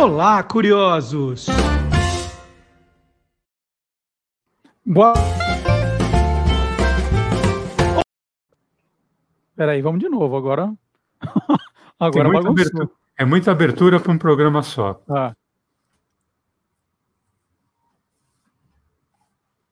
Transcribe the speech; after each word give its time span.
Olá, 0.00 0.44
curiosos! 0.44 1.46
Boa. 4.86 5.12
Peraí, 9.56 9.82
vamos 9.82 9.98
de 9.98 10.08
novo 10.08 10.36
agora. 10.36 10.72
agora 11.98 12.28
muita 12.28 12.48
abertura, 12.48 12.90
é 13.18 13.24
muita 13.24 13.50
abertura 13.50 13.98
para 13.98 14.12
um 14.12 14.18
programa 14.18 14.62
só. 14.62 15.02
Ah. 15.10 15.34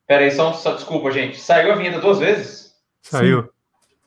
Peraí, 0.09 0.33
só, 0.33 0.53
só 0.55 0.75
desculpa, 0.75 1.13
gente. 1.13 1.39
Saiu 1.39 1.71
a 1.71 1.77
vinheta 1.77 2.01
duas 2.01 2.19
vezes? 2.19 2.75
Saiu. 3.01 3.45
Sim. 3.45 3.49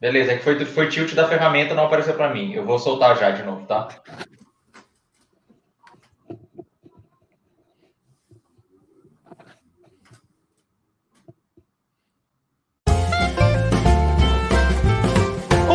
Beleza, 0.01 0.33
é 0.33 0.37
que 0.37 0.43
foi, 0.43 0.65
foi 0.65 0.89
tilt 0.89 1.13
da 1.13 1.29
ferramenta, 1.29 1.73
não 1.73 1.85
apareceu 1.85 2.13
para 2.13 2.33
mim. 2.33 2.51
Eu 2.51 2.65
vou 2.65 2.77
soltar 2.77 3.17
já 3.17 3.31
de 3.31 3.43
novo, 3.43 3.65
tá? 3.65 3.87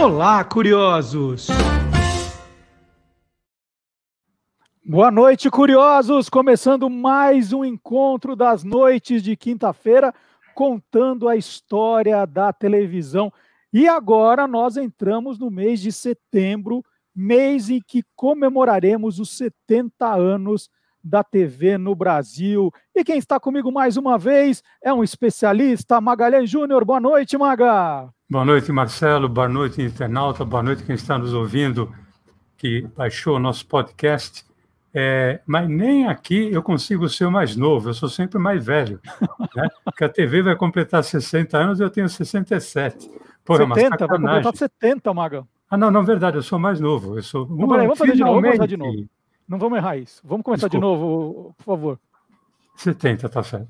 Olá, 0.04 0.44
curiosos! 0.44 1.48
Boa 4.84 5.10
noite, 5.10 5.50
curiosos! 5.50 6.28
Começando 6.28 6.90
mais 6.90 7.54
um 7.54 7.64
encontro 7.64 8.36
das 8.36 8.62
noites 8.62 9.22
de 9.22 9.34
quinta-feira, 9.34 10.12
contando 10.54 11.26
a 11.26 11.36
história 11.36 12.26
da 12.26 12.52
televisão. 12.52 13.32
E 13.72 13.88
agora 13.88 14.46
nós 14.46 14.76
entramos 14.76 15.38
no 15.38 15.50
mês 15.50 15.80
de 15.80 15.90
setembro, 15.90 16.84
mês 17.16 17.70
em 17.70 17.80
que 17.80 18.04
comemoraremos 18.14 19.18
os 19.18 19.30
70 19.30 20.07
anos 20.14 20.68
da 21.05 21.23
TV 21.23 21.77
no 21.77 21.95
Brasil. 21.95 22.73
E 22.95 23.05
quem 23.05 23.19
está 23.19 23.38
comigo 23.38 23.71
mais 23.71 23.97
uma 23.97 24.16
vez 24.16 24.63
é 24.83 24.93
um 24.93 25.05
especialista, 25.05 26.01
Magalhães 26.01 26.49
Júnior. 26.49 26.85
Boa 26.85 27.01
noite, 27.01 27.37
Maga! 27.37 28.09
Boa 28.30 28.45
noite, 28.45 28.73
Marcelo. 28.73 29.29
Boa 29.29 29.49
noite, 29.49 29.82
internauta. 29.82 30.45
Boa 30.45 30.63
noite, 30.63 30.82
quem 30.82 30.95
está 30.95 31.19
nos 31.19 31.35
ouvindo, 31.35 31.93
que 32.57 32.88
baixou 32.97 33.37
o 33.37 33.38
nosso 33.38 33.66
podcast. 33.66 34.45
É, 34.97 35.41
mas 35.45 35.69
nem 35.69 36.07
aqui 36.07 36.52
eu 36.52 36.63
consigo 36.63 37.09
ser 37.09 37.25
o 37.25 37.30
mais 37.30 37.57
novo, 37.57 37.88
eu 37.88 37.95
sou 37.95 38.09
sempre 38.09 38.38
mais 38.38 38.65
velho. 38.65 39.01
Né? 39.57 39.69
Porque 39.85 40.05
a 40.05 40.09
TV 40.09 40.41
vai 40.41 40.55
completar 40.55 41.02
60 41.02 41.59
anos 41.59 41.80
e 41.80 41.82
eu 41.82 41.91
tenho 41.91 42.09
67. 42.09 43.10
Porra, 43.45 43.66
70, 43.75 44.07
vai 44.07 44.19
completar 44.19 44.57
70, 44.57 45.13
Maga. 45.13 45.45
Ah, 45.69 45.77
não, 45.77 45.91
não, 45.91 46.05
verdade, 46.05 46.37
eu 46.37 46.43
sou 46.43 46.59
mais 46.59 46.79
novo. 46.79 47.19
Eu 47.19 47.23
sou... 47.23 47.45
Não, 47.49 47.69
peraí, 47.69 47.87
vamos 47.87 47.99
fazer 47.99 48.13
de 48.13 48.21
novo, 48.21 48.35
vamos 48.35 48.47
começar 48.47 48.66
de 48.66 48.77
novo. 48.77 49.09
Não 49.46 49.59
vamos 49.59 49.76
errar 49.76 49.96
isso. 49.96 50.23
Vamos 50.24 50.45
começar 50.45 50.68
Desculpa. 50.68 50.96
de 50.96 51.00
novo, 51.02 51.54
por 51.59 51.64
favor. 51.64 52.00
70, 52.76 53.28
tá 53.28 53.42
certo. 53.42 53.68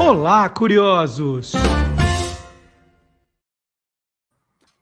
Olá, 0.00 0.48
curiosos! 0.48 1.52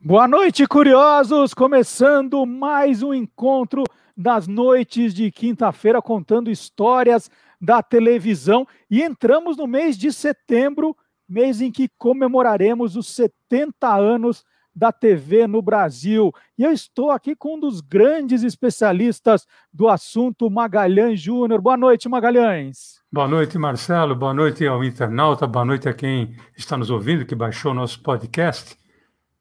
Boa 0.01 0.27
noite, 0.27 0.67
curiosos! 0.67 1.53
Começando 1.53 2.45
mais 2.47 3.03
um 3.03 3.13
encontro 3.13 3.85
das 4.17 4.47
noites 4.47 5.15
de 5.15 5.31
quinta-feira, 5.31 6.01
contando 6.01 6.51
histórias 6.51 7.31
da 7.61 7.83
televisão. 7.83 8.67
E 8.91 9.03
entramos 9.03 9.57
no 9.57 9.67
mês 9.67 9.97
de 9.97 10.13
setembro, 10.13 10.97
mês 11.29 11.61
em 11.61 11.71
que 11.71 11.89
comemoraremos 11.99 12.97
os 12.97 13.09
70 13.09 13.95
anos 13.95 14.45
da 14.75 14.93
TV 14.93 15.47
no 15.47 15.61
Brasil. 15.61 16.33
E 16.59 16.65
eu 16.65 16.73
estou 16.73 17.11
aqui 17.11 17.35
com 17.37 17.57
um 17.57 17.61
dos 17.61 17.81
grandes 17.81 18.43
especialistas 18.43 19.47
do 19.73 19.89
assunto, 19.89 20.51
Magalhães 20.51 21.21
Júnior. 21.21 21.61
Boa 21.61 21.77
noite, 21.77 22.09
Magalhães. 22.09 23.01
Boa 23.11 23.29
noite, 23.29 23.59
Marcelo. 23.59 24.17
Boa 24.17 24.33
noite 24.33 24.67
ao 24.67 24.83
internauta. 24.83 25.47
Boa 25.47 25.65
noite 25.65 25.89
a 25.89 25.95
quem 25.95 26.35
está 26.57 26.77
nos 26.77 26.91
ouvindo, 26.91 27.27
que 27.27 27.35
baixou 27.35 27.73
o 27.73 27.75
nosso 27.75 28.03
podcast. 28.03 28.77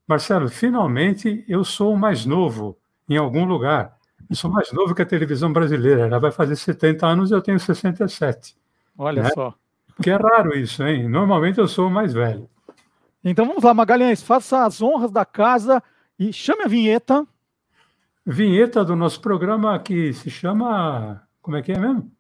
Marcelo, 0.08 0.50
finalmente 0.50 1.46
eu 1.48 1.64
sou 1.64 1.94
o 1.94 1.98
mais 1.98 2.26
novo 2.26 2.78
em 3.08 3.18
algum 3.18 3.46
lugar. 3.46 3.96
Eu 4.30 4.36
sou 4.36 4.52
mais 4.52 4.72
novo 4.72 4.94
que 4.94 5.02
a 5.02 5.06
televisão 5.06 5.52
brasileira. 5.52 6.02
Ela 6.02 6.20
vai 6.20 6.32
fazer 6.32 6.56
70 6.56 7.06
anos 7.06 7.32
e 7.32 7.34
eu 7.34 7.42
tenho 7.42 7.60
67. 7.60 8.56
Olha 8.98 9.24
né? 9.24 9.30
só. 9.30 9.54
Que 10.02 10.10
é 10.10 10.16
raro 10.16 10.58
isso, 10.58 10.84
hein? 10.84 11.08
Normalmente 11.08 11.60
eu 11.60 11.68
sou 11.68 11.88
o 11.88 11.92
mais 11.92 12.14
velho. 12.14 12.50
Então 13.24 13.46
vamos 13.46 13.64
lá, 13.64 13.72
Magalhães, 13.72 14.24
faça 14.24 14.66
as 14.66 14.82
honras 14.82 15.12
da 15.12 15.24
casa 15.24 15.82
e 16.18 16.34
chame 16.34 16.64
a 16.64 16.68
vinheta. 16.68 17.26
Vinheta 18.26 18.84
do 18.84 18.96
nosso 18.96 19.22
programa 19.22 19.78
que 19.78 20.12
se 20.12 20.32
chama. 20.32 21.22
Como 21.40 21.56
é 21.56 21.62
que 21.62 21.72
é 21.72 21.78
mesmo? 21.78 22.12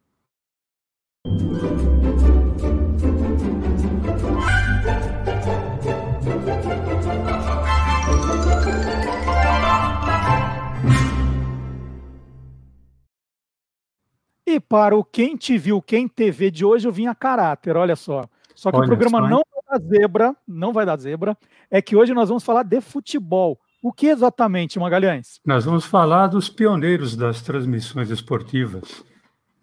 E 14.45 14.59
para 14.59 14.95
o 14.95 15.03
Quem 15.03 15.35
Te 15.35 15.57
Viu, 15.57 15.81
Quem 15.81 16.07
TV 16.07 16.51
de 16.51 16.63
hoje, 16.63 16.88
eu 16.88 16.91
vim 16.91 17.07
a 17.07 17.16
caráter, 17.16 17.75
olha 17.75 17.95
só. 17.95 18.29
Só 18.53 18.69
que 18.69 18.78
olha 18.78 18.85
o 18.85 18.88
programa 18.88 19.22
só, 19.22 19.28
não 19.28 19.41
dar 19.71 19.79
zebra, 19.79 20.35
não 20.47 20.73
vai 20.73 20.85
dar 20.85 20.99
zebra, 20.99 21.37
é 21.69 21.81
que 21.81 21.95
hoje 21.95 22.13
nós 22.13 22.27
vamos 22.29 22.43
falar 22.43 22.63
de 22.63 22.81
futebol. 22.81 23.59
O 23.81 23.91
que 23.91 24.07
exatamente, 24.07 24.77
Magalhães? 24.77 25.39
Nós 25.45 25.65
vamos 25.65 25.85
falar 25.85 26.27
dos 26.27 26.49
pioneiros 26.49 27.15
das 27.15 27.41
transmissões 27.41 28.09
esportivas, 28.11 29.03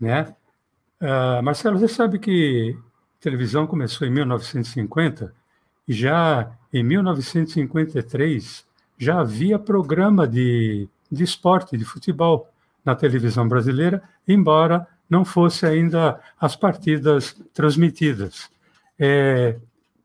né? 0.00 0.34
Uh, 1.00 1.42
Marcelo, 1.42 1.78
você 1.78 1.86
sabe 1.86 2.18
que 2.18 2.76
a 3.20 3.22
televisão 3.22 3.66
começou 3.66 4.06
em 4.06 4.10
1950 4.10 5.32
e 5.86 5.92
já 5.92 6.50
em 6.72 6.82
1953 6.82 8.66
já 8.98 9.20
havia 9.20 9.58
programa 9.58 10.26
de, 10.26 10.88
de 11.10 11.22
esporte, 11.22 11.76
de 11.76 11.84
futebol 11.84 12.50
na 12.84 12.96
televisão 12.96 13.46
brasileira, 13.46 14.02
embora 14.26 14.86
não 15.08 15.24
fosse 15.24 15.64
ainda 15.64 16.20
as 16.40 16.56
partidas 16.56 17.40
transmitidas. 17.54 18.50
É, 18.98 19.56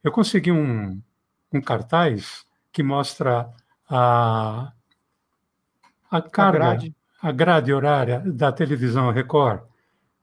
eu 0.03 0.11
consegui 0.11 0.51
um, 0.51 1.01
um 1.51 1.61
cartaz 1.61 2.45
que 2.71 2.83
mostra 2.83 3.49
a, 3.89 4.71
a 6.11 6.21
carga, 6.21 6.57
a 6.57 6.69
grade. 6.71 6.95
a 7.21 7.31
grade 7.31 7.73
horária 7.73 8.23
da 8.25 8.51
televisão 8.51 9.11
Record 9.11 9.61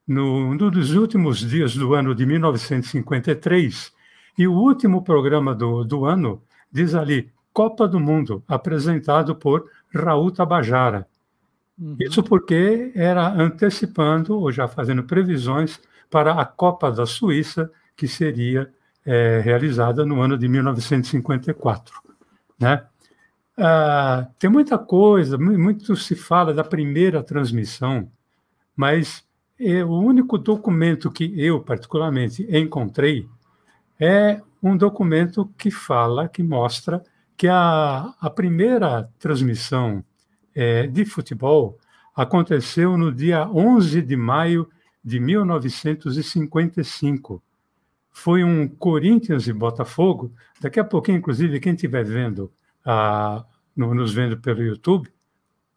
no, 0.07 0.53
no 0.53 0.69
dos 0.69 0.93
últimos 0.93 1.39
dias 1.39 1.75
do 1.75 1.93
ano 1.93 2.13
de 2.13 2.25
1953, 2.25 3.93
e 4.37 4.47
o 4.47 4.53
último 4.53 5.03
programa 5.03 5.55
do, 5.55 5.83
do 5.83 6.05
ano 6.05 6.41
diz 6.71 6.95
ali 6.95 7.31
Copa 7.53 7.87
do 7.87 7.99
Mundo, 7.99 8.43
apresentado 8.47 9.35
por 9.35 9.69
Raul 9.93 10.31
Tabajara. 10.31 11.07
Uhum. 11.77 11.95
Isso 11.99 12.23
porque 12.23 12.91
era 12.95 13.27
antecipando, 13.27 14.37
ou 14.37 14.51
já 14.51 14.67
fazendo 14.67 15.03
previsões, 15.03 15.79
para 16.09 16.33
a 16.33 16.45
Copa 16.45 16.91
da 16.91 17.05
Suíça, 17.05 17.71
que 17.95 18.07
seria 18.07 18.71
é, 19.05 19.41
realizada 19.43 20.05
no 20.05 20.21
ano 20.21 20.37
de 20.37 20.47
1954. 20.47 21.93
Né? 22.59 22.83
Ah, 23.57 24.27
tem 24.39 24.49
muita 24.49 24.77
coisa, 24.77 25.37
muito 25.37 25.95
se 25.95 26.15
fala 26.15 26.53
da 26.53 26.63
primeira 26.63 27.21
transmissão, 27.21 28.09
mas 28.75 29.23
é, 29.59 29.83
o 29.83 29.99
único 29.99 30.37
documento 30.37 31.11
que 31.11 31.33
eu, 31.39 31.61
particularmente, 31.61 32.47
encontrei 32.49 33.27
é 33.99 34.41
um 34.63 34.77
documento 34.77 35.51
que 35.57 35.69
fala, 35.69 36.27
que 36.27 36.41
mostra 36.41 37.03
que 37.37 37.47
a, 37.47 38.13
a 38.19 38.29
primeira 38.29 39.07
transmissão 39.19 40.03
é, 40.55 40.87
de 40.87 41.05
futebol 41.05 41.77
aconteceu 42.15 42.97
no 42.97 43.11
dia 43.11 43.47
11 43.47 44.01
de 44.01 44.15
maio 44.15 44.67
de 45.03 45.19
1955. 45.19 47.43
Foi 48.11 48.43
um 48.43 48.67
Corinthians 48.67 49.47
e 49.47 49.53
Botafogo. 49.53 50.33
Daqui 50.59 50.79
a 50.79 50.83
pouquinho, 50.83 51.17
inclusive, 51.17 51.59
quem 51.59 51.73
estiver 51.73 52.03
vendo, 52.03 52.51
ah, 52.85 53.45
no, 53.75 53.93
nos 53.93 54.13
vendo 54.13 54.37
pelo 54.37 54.61
YouTube, 54.61 55.09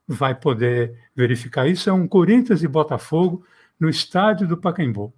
vai 0.07 0.35
poder 0.35 0.99
verificar 1.15 1.67
isso. 1.69 1.89
É 1.89 1.93
um 1.93 2.07
Corinthians 2.07 2.63
e 2.63 2.69
Botafogo 2.69 3.45
no 3.79 3.89
estádio 3.89 4.47
do 4.47 4.57
Pacaembu. 4.57 5.13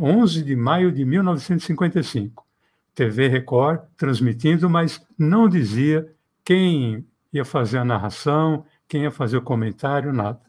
11 0.00 0.40
é 0.40 0.42
de 0.42 0.56
maio 0.56 0.90
de 0.90 1.04
1955. 1.04 2.44
TV 2.94 3.28
Record 3.28 3.80
transmitindo, 3.96 4.70
mas 4.70 5.04
não 5.18 5.48
dizia 5.48 6.10
quem 6.42 7.06
ia 7.32 7.44
fazer 7.44 7.78
a 7.78 7.84
narração, 7.84 8.64
quem 8.88 9.02
ia 9.02 9.10
fazer 9.10 9.36
o 9.36 9.42
comentário, 9.42 10.12
nada. 10.12 10.40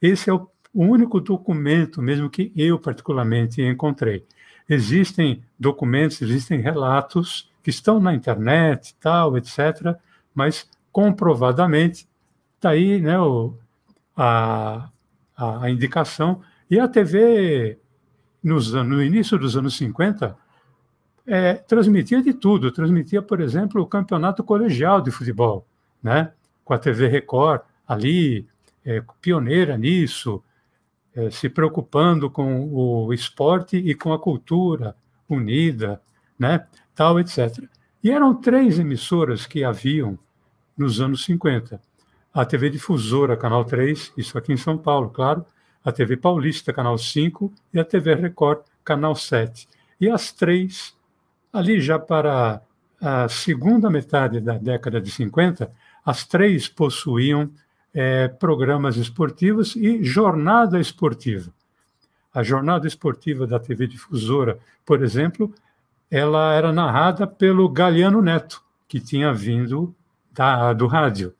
Esse 0.00 0.28
é 0.28 0.32
o 0.32 0.48
único 0.74 1.20
documento 1.20 2.02
mesmo 2.02 2.28
que 2.28 2.52
eu 2.56 2.78
particularmente 2.78 3.62
encontrei. 3.62 4.26
Existem 4.72 5.42
documentos, 5.58 6.22
existem 6.22 6.58
relatos 6.58 7.50
que 7.62 7.68
estão 7.68 8.00
na 8.00 8.14
internet, 8.14 8.96
tal, 8.98 9.36
etc., 9.36 9.94
mas 10.34 10.66
comprovadamente, 10.90 12.08
está 12.56 12.70
aí 12.70 12.98
né, 12.98 13.18
o, 13.20 13.54
a, 14.16 14.88
a, 15.36 15.68
indicação. 15.68 16.40
E 16.70 16.80
a 16.80 16.88
TV, 16.88 17.78
nos, 18.42 18.72
no 18.72 19.02
início 19.02 19.38
dos 19.38 19.58
anos 19.58 19.76
50, 19.76 20.34
é, 21.26 21.52
transmitia 21.52 22.22
de 22.22 22.32
tudo. 22.32 22.72
Transmitia, 22.72 23.20
por 23.20 23.42
exemplo, 23.42 23.82
o 23.82 23.86
campeonato 23.86 24.42
colegial 24.42 25.02
de 25.02 25.10
futebol, 25.10 25.66
né? 26.02 26.32
com 26.64 26.72
a 26.72 26.78
TV 26.78 27.08
Record 27.08 27.60
ali, 27.86 28.46
é, 28.86 29.02
pioneira 29.20 29.76
nisso, 29.76 30.42
é, 31.14 31.30
se 31.30 31.48
preocupando 31.48 32.30
com 32.30 32.68
o 32.72 33.12
esporte 33.12 33.76
e 33.76 33.94
com 33.94 34.12
a 34.12 34.18
cultura 34.18 34.96
unida, 35.28 36.00
né? 36.38 36.64
tal, 36.94 37.18
etc. 37.18 37.64
E 38.02 38.10
eram 38.10 38.34
três 38.34 38.78
emissoras 38.78 39.46
que 39.46 39.64
haviam 39.64 40.18
nos 40.76 41.00
anos 41.00 41.24
50. 41.24 41.80
A 42.32 42.44
TV 42.44 42.70
Difusora, 42.70 43.36
Canal 43.36 43.64
3, 43.64 44.12
isso 44.16 44.36
aqui 44.38 44.52
em 44.52 44.56
São 44.56 44.78
Paulo, 44.78 45.10
claro, 45.10 45.44
a 45.84 45.92
TV 45.92 46.16
Paulista, 46.16 46.72
Canal 46.72 46.96
5, 46.96 47.52
e 47.74 47.78
a 47.78 47.84
TV 47.84 48.14
Record, 48.14 48.60
Canal 48.84 49.14
7. 49.14 49.68
E 50.00 50.08
as 50.08 50.32
três, 50.32 50.96
ali 51.52 51.80
já 51.80 51.98
para 51.98 52.62
a 53.00 53.28
segunda 53.28 53.90
metade 53.90 54.40
da 54.40 54.56
década 54.56 55.00
de 55.00 55.10
50, 55.10 55.70
as 56.04 56.24
três 56.24 56.68
possuíam 56.68 57.50
é, 57.94 58.28
programas 58.28 58.96
esportivos 58.96 59.76
e 59.76 60.02
jornada 60.02 60.80
esportiva. 60.80 61.52
A 62.32 62.42
jornada 62.42 62.86
esportiva 62.86 63.46
da 63.46 63.58
TV 63.58 63.86
Difusora, 63.86 64.58
por 64.86 65.02
exemplo, 65.02 65.54
ela 66.10 66.54
era 66.54 66.72
narrada 66.72 67.26
pelo 67.26 67.68
Galiano 67.68 68.22
Neto, 68.22 68.62
que 68.88 69.00
tinha 69.00 69.32
vindo 69.32 69.94
da, 70.32 70.72
do 70.72 70.86
rádio. 70.86 71.34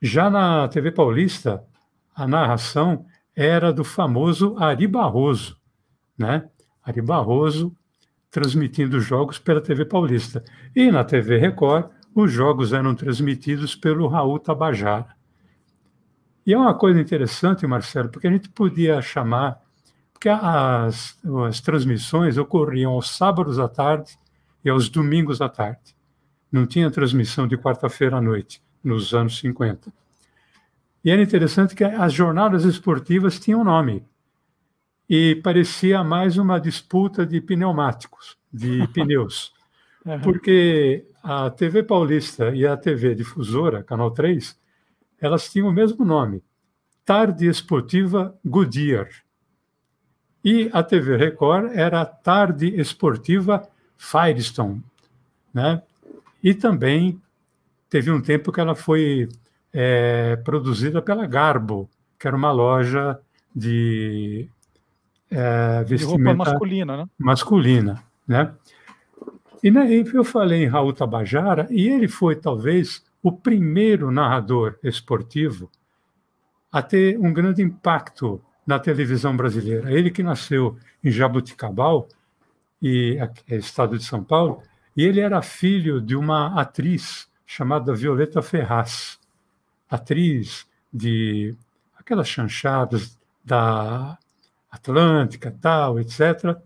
Já 0.00 0.28
na 0.28 0.68
TV 0.68 0.90
Paulista, 0.90 1.64
a 2.14 2.26
narração 2.26 3.06
era 3.34 3.72
do 3.72 3.84
famoso 3.84 4.56
Ari 4.58 4.86
Barroso, 4.86 5.56
né? 6.18 6.48
Ari 6.82 7.02
Barroso 7.02 7.74
transmitindo 8.30 9.00
jogos 9.00 9.38
pela 9.38 9.62
TV 9.62 9.86
Paulista. 9.86 10.44
E 10.74 10.90
na 10.90 11.02
TV 11.02 11.38
Record, 11.38 11.90
os 12.14 12.30
jogos 12.30 12.74
eram 12.74 12.94
transmitidos 12.94 13.74
pelo 13.74 14.06
Raul 14.06 14.38
Tabajara. 14.38 15.15
E 16.46 16.54
é 16.54 16.58
uma 16.58 16.74
coisa 16.74 17.00
interessante, 17.00 17.66
Marcelo, 17.66 18.08
porque 18.08 18.28
a 18.28 18.30
gente 18.30 18.48
podia 18.48 19.02
chamar, 19.02 19.60
porque 20.12 20.28
as, 20.28 21.18
as 21.48 21.60
transmissões 21.60 22.38
ocorriam 22.38 22.92
aos 22.92 23.10
sábados 23.10 23.58
à 23.58 23.68
tarde 23.68 24.16
e 24.64 24.70
aos 24.70 24.88
domingos 24.88 25.40
à 25.40 25.48
tarde. 25.48 25.96
Não 26.50 26.64
tinha 26.64 26.88
transmissão 26.88 27.48
de 27.48 27.58
quarta-feira 27.58 28.18
à 28.18 28.20
noite, 28.20 28.62
nos 28.82 29.12
anos 29.12 29.38
50. 29.40 29.92
E 31.04 31.10
era 31.10 31.20
interessante 31.20 31.74
que 31.74 31.82
as 31.82 32.12
jornadas 32.12 32.64
esportivas 32.64 33.40
tinham 33.40 33.64
nome. 33.64 34.04
E 35.08 35.36
parecia 35.36 36.04
mais 36.04 36.36
uma 36.36 36.60
disputa 36.60 37.26
de 37.26 37.40
pneumáticos, 37.40 38.36
de 38.52 38.86
pneus. 38.94 39.52
Porque 40.22 41.06
a 41.24 41.50
TV 41.50 41.82
Paulista 41.82 42.54
e 42.54 42.64
a 42.64 42.76
TV 42.76 43.16
Difusora, 43.16 43.82
Canal 43.82 44.12
3, 44.12 44.56
elas 45.20 45.50
tinham 45.50 45.68
o 45.68 45.72
mesmo 45.72 46.04
nome, 46.04 46.42
Tarde 47.04 47.46
Esportiva 47.46 48.36
Goodyear. 48.44 49.08
E 50.44 50.70
a 50.72 50.82
TV 50.82 51.16
Record 51.16 51.72
era 51.72 52.04
Tarde 52.04 52.68
Esportiva 52.80 53.68
Firestone. 53.96 54.82
Né? 55.52 55.82
E 56.42 56.54
também 56.54 57.20
teve 57.88 58.10
um 58.10 58.20
tempo 58.20 58.52
que 58.52 58.60
ela 58.60 58.74
foi 58.74 59.28
é, 59.72 60.36
produzida 60.36 61.00
pela 61.00 61.26
Garbo, 61.26 61.88
que 62.18 62.26
era 62.26 62.36
uma 62.36 62.52
loja 62.52 63.18
de 63.54 64.48
é, 65.30 65.84
vestimenta 65.84 66.32
de 66.32 66.36
masculina, 66.36 66.96
né? 66.96 67.06
Masculina, 67.18 68.02
né? 68.26 68.54
E 69.62 69.70
né, 69.70 69.86
eu 69.90 70.24
falei 70.24 70.64
em 70.64 70.68
Raul 70.68 70.92
Tabajara, 70.92 71.66
e 71.70 71.88
ele 71.88 72.08
foi 72.08 72.36
talvez 72.36 73.04
o 73.26 73.32
primeiro 73.32 74.12
narrador 74.12 74.78
esportivo 74.84 75.68
a 76.70 76.80
ter 76.80 77.18
um 77.18 77.32
grande 77.32 77.60
impacto 77.60 78.40
na 78.64 78.78
televisão 78.78 79.36
brasileira. 79.36 79.92
Ele 79.92 80.12
que 80.12 80.22
nasceu 80.22 80.76
em 81.02 81.10
Jabuticabal, 81.10 82.06
e 82.80 83.18
é 83.48 83.56
estado 83.56 83.98
de 83.98 84.04
São 84.04 84.22
Paulo, 84.22 84.62
e 84.96 85.02
ele 85.02 85.18
era 85.18 85.42
filho 85.42 86.00
de 86.00 86.14
uma 86.14 86.60
atriz 86.60 87.28
chamada 87.44 87.92
Violeta 87.92 88.40
Ferraz 88.40 89.18
atriz 89.90 90.64
de 90.92 91.52
aquelas 91.98 92.28
chanchadas 92.28 93.18
da 93.44 94.16
Atlântica, 94.70 95.52
tal, 95.60 95.98
etc. 95.98 96.56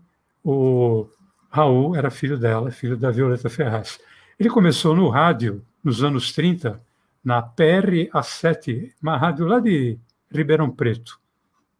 O 0.43 1.07
Raul 1.49 1.95
era 1.95 2.11
filho 2.11 2.37
dela, 2.37 2.69
filho 2.69 2.97
da 2.97 3.09
Violeta 3.09 3.49
Ferraz. 3.49 3.99
Ele 4.39 4.49
começou 4.49 4.95
no 4.95 5.09
rádio 5.09 5.65
nos 5.83 6.03
anos 6.03 6.31
30, 6.33 6.81
na 7.23 7.41
PRA7, 7.41 8.93
uma 9.01 9.17
rádio 9.17 9.45
lá 9.45 9.59
de 9.59 9.97
Ribeirão 10.31 10.69
Preto, 10.69 11.19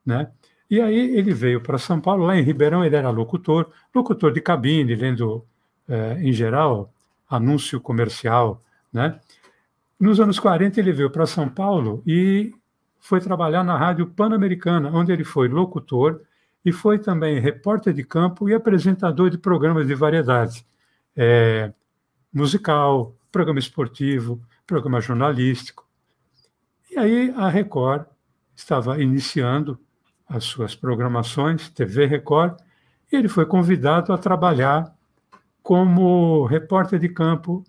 né? 0.05 0.31
E 0.69 0.79
aí 0.79 1.17
ele 1.17 1.33
veio 1.33 1.61
para 1.61 1.77
São 1.77 1.99
Paulo, 1.99 2.25
lá 2.25 2.37
em 2.37 2.43
Ribeirão 2.43 2.85
ele 2.85 2.95
era 2.95 3.09
locutor, 3.09 3.71
locutor 3.93 4.31
de 4.31 4.39
cabine, 4.39 4.95
lendo, 4.95 5.45
eh, 5.87 6.17
em 6.21 6.31
geral, 6.31 6.93
anúncio 7.29 7.79
comercial, 7.81 8.61
né? 8.91 9.19
Nos 9.99 10.19
anos 10.19 10.39
40, 10.39 10.79
ele 10.79 10.91
veio 10.91 11.09
para 11.09 11.25
São 11.25 11.47
Paulo 11.47 12.01
e 12.07 12.53
foi 12.99 13.19
trabalhar 13.19 13.63
na 13.63 13.77
Rádio 13.77 14.07
Pan-Americana, 14.07 14.89
onde 14.93 15.11
ele 15.11 15.23
foi 15.23 15.47
locutor 15.47 16.21
e 16.63 16.71
foi 16.71 16.99
também 16.99 17.39
repórter 17.39 17.93
de 17.93 18.03
campo 18.03 18.47
e 18.47 18.53
apresentador 18.53 19.29
de 19.29 19.37
programas 19.37 19.85
de 19.87 19.95
variedade, 19.95 20.65
é, 21.15 21.73
musical, 22.33 23.15
programa 23.31 23.59
esportivo, 23.59 24.41
programa 24.67 24.99
jornalístico. 24.99 25.87
E 26.89 26.97
aí 26.97 27.33
a 27.37 27.47
Record 27.47 28.05
estava 28.55 29.01
iniciando 29.01 29.79
as 30.27 30.43
suas 30.43 30.75
programações, 30.75 31.69
TV 31.69 32.05
Record, 32.05 32.59
e 33.11 33.15
ele 33.15 33.27
foi 33.27 33.45
convidado 33.45 34.13
a 34.13 34.17
trabalhar 34.17 34.93
como 35.63 36.45
repórter 36.45 36.99
de 36.99 37.09
campo 37.09 37.63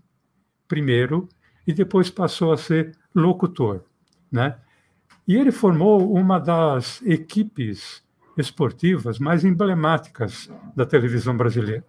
primeiro 0.66 1.28
e 1.66 1.72
depois 1.72 2.10
passou 2.10 2.52
a 2.52 2.56
ser 2.56 2.96
locutor, 3.14 3.84
né? 4.30 4.56
E 5.26 5.36
ele 5.36 5.52
formou 5.52 6.12
uma 6.12 6.38
das 6.38 7.00
equipes 7.02 8.02
esportivas 8.36 9.18
mais 9.18 9.44
emblemáticas 9.44 10.50
da 10.74 10.84
televisão 10.84 11.36
brasileira. 11.36 11.84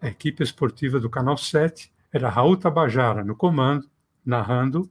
A 0.00 0.08
equipe 0.08 0.42
esportiva 0.42 1.00
do 1.00 1.08
Canal 1.08 1.36
7 1.36 1.90
era 2.16 2.28
Raul 2.28 2.56
Tabajara 2.56 3.22
no 3.22 3.36
comando, 3.36 3.86
narrando. 4.24 4.90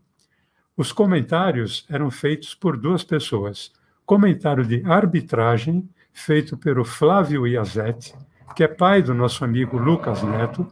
Os 0.78 0.92
comentários 0.92 1.86
eram 1.90 2.10
feitos 2.10 2.56
por 2.56 2.78
duas 2.78 3.04
pessoas. 3.04 3.74
Comentário 4.06 4.66
de 4.66 4.84
arbitragem, 4.86 5.90
feito 6.14 6.56
pelo 6.56 6.86
Flávio 6.86 7.46
Iazetti, 7.46 8.16
que 8.56 8.64
é 8.64 8.68
pai 8.68 9.02
do 9.02 9.14
nosso 9.14 9.44
amigo 9.44 9.78
Lucas 9.78 10.24
Neto, 10.24 10.66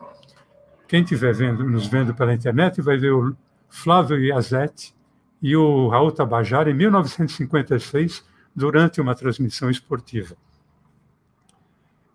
quem 0.87 1.01
estiver 1.01 1.33
vendo, 1.33 1.63
nos 1.63 1.87
vendo 1.87 2.13
pela 2.13 2.33
internet 2.33 2.81
vai 2.81 2.97
ver 2.97 3.11
o 3.11 3.35
Flávio 3.67 4.19
Iazetti 4.19 4.93
e 5.41 5.55
o 5.55 5.87
Raul 5.87 6.11
Tabajara 6.11 6.69
em 6.69 6.73
1956, 6.75 8.23
durante 8.55 9.01
uma 9.01 9.15
transmissão 9.15 9.71
esportiva. 9.71 10.35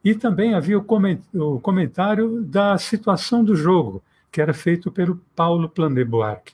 E 0.04 0.14
também 0.14 0.54
havia 0.54 0.78
o 0.78 1.60
comentário 1.60 2.40
da 2.42 2.78
situação 2.78 3.42
do 3.42 3.56
jogo, 3.56 4.02
que 4.38 4.42
era 4.42 4.54
feito 4.54 4.92
pelo 4.92 5.16
Paulo 5.34 5.68
Plané 5.68 6.04
Buarque. 6.04 6.52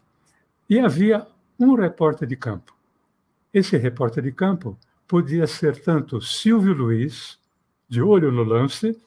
E 0.71 0.81
havia 0.81 1.27
um 1.61 1.75
repórter 1.75 2.27
de 2.27 2.35
campo. 2.35 2.75
Esse 3.53 3.77
repórter 3.77 4.25
de 4.25 4.33
campo 4.33 4.79
podia 5.07 5.47
ser 5.47 5.79
tanto 5.79 6.19
Silvio 6.19 6.73
Luiz, 6.73 7.39
de 7.87 8.01
olho 8.01 8.33
no 8.33 8.43
lance, 8.43 8.99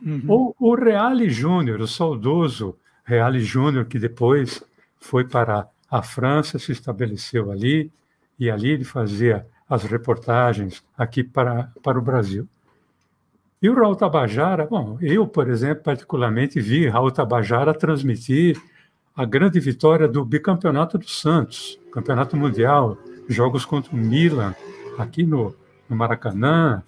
Uhum. 0.00 0.22
Ou 0.28 0.56
o 0.60 0.76
Reale 0.76 1.28
Júnior, 1.28 1.80
o 1.80 1.88
saudoso 1.88 2.78
Reale 3.02 3.40
Júnior, 3.40 3.86
que 3.86 3.98
depois 3.98 4.62
foi 5.00 5.24
para 5.24 5.68
a 5.90 6.00
França, 6.00 6.60
se 6.60 6.70
estabeleceu 6.70 7.50
ali, 7.50 7.90
e 8.38 8.48
ali 8.48 8.68
ele 8.68 8.84
fazia 8.84 9.44
as 9.68 9.82
reportagens 9.82 10.84
aqui 10.96 11.24
para, 11.24 11.72
para 11.82 11.98
o 11.98 12.02
Brasil. 12.02 12.46
E 13.62 13.68
o 13.68 13.74
Raul 13.74 13.94
Tabajara, 13.94 14.66
bom, 14.66 14.96
eu, 15.02 15.26
por 15.26 15.48
exemplo, 15.48 15.84
particularmente 15.84 16.58
vi 16.58 16.88
Raul 16.88 17.10
Tabajara 17.10 17.74
transmitir 17.74 18.58
a 19.14 19.26
grande 19.26 19.60
vitória 19.60 20.08
do 20.08 20.24
bicampeonato 20.24 20.96
do 20.96 21.08
Santos, 21.08 21.78
campeonato 21.92 22.38
mundial, 22.38 22.96
jogos 23.28 23.66
contra 23.66 23.92
o 23.92 23.96
Milan, 23.96 24.54
aqui 24.96 25.24
no, 25.24 25.54
no 25.88 25.94
Maracanã, 25.94 26.82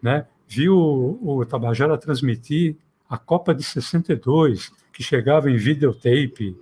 né? 0.00 0.26
viu 0.48 0.74
o 1.22 1.44
Tabajara 1.44 1.98
transmitir 1.98 2.76
a 3.08 3.18
Copa 3.18 3.54
de 3.54 3.62
62, 3.62 4.72
que 4.94 5.02
chegava 5.02 5.50
em 5.50 5.56
videotape, 5.56 6.56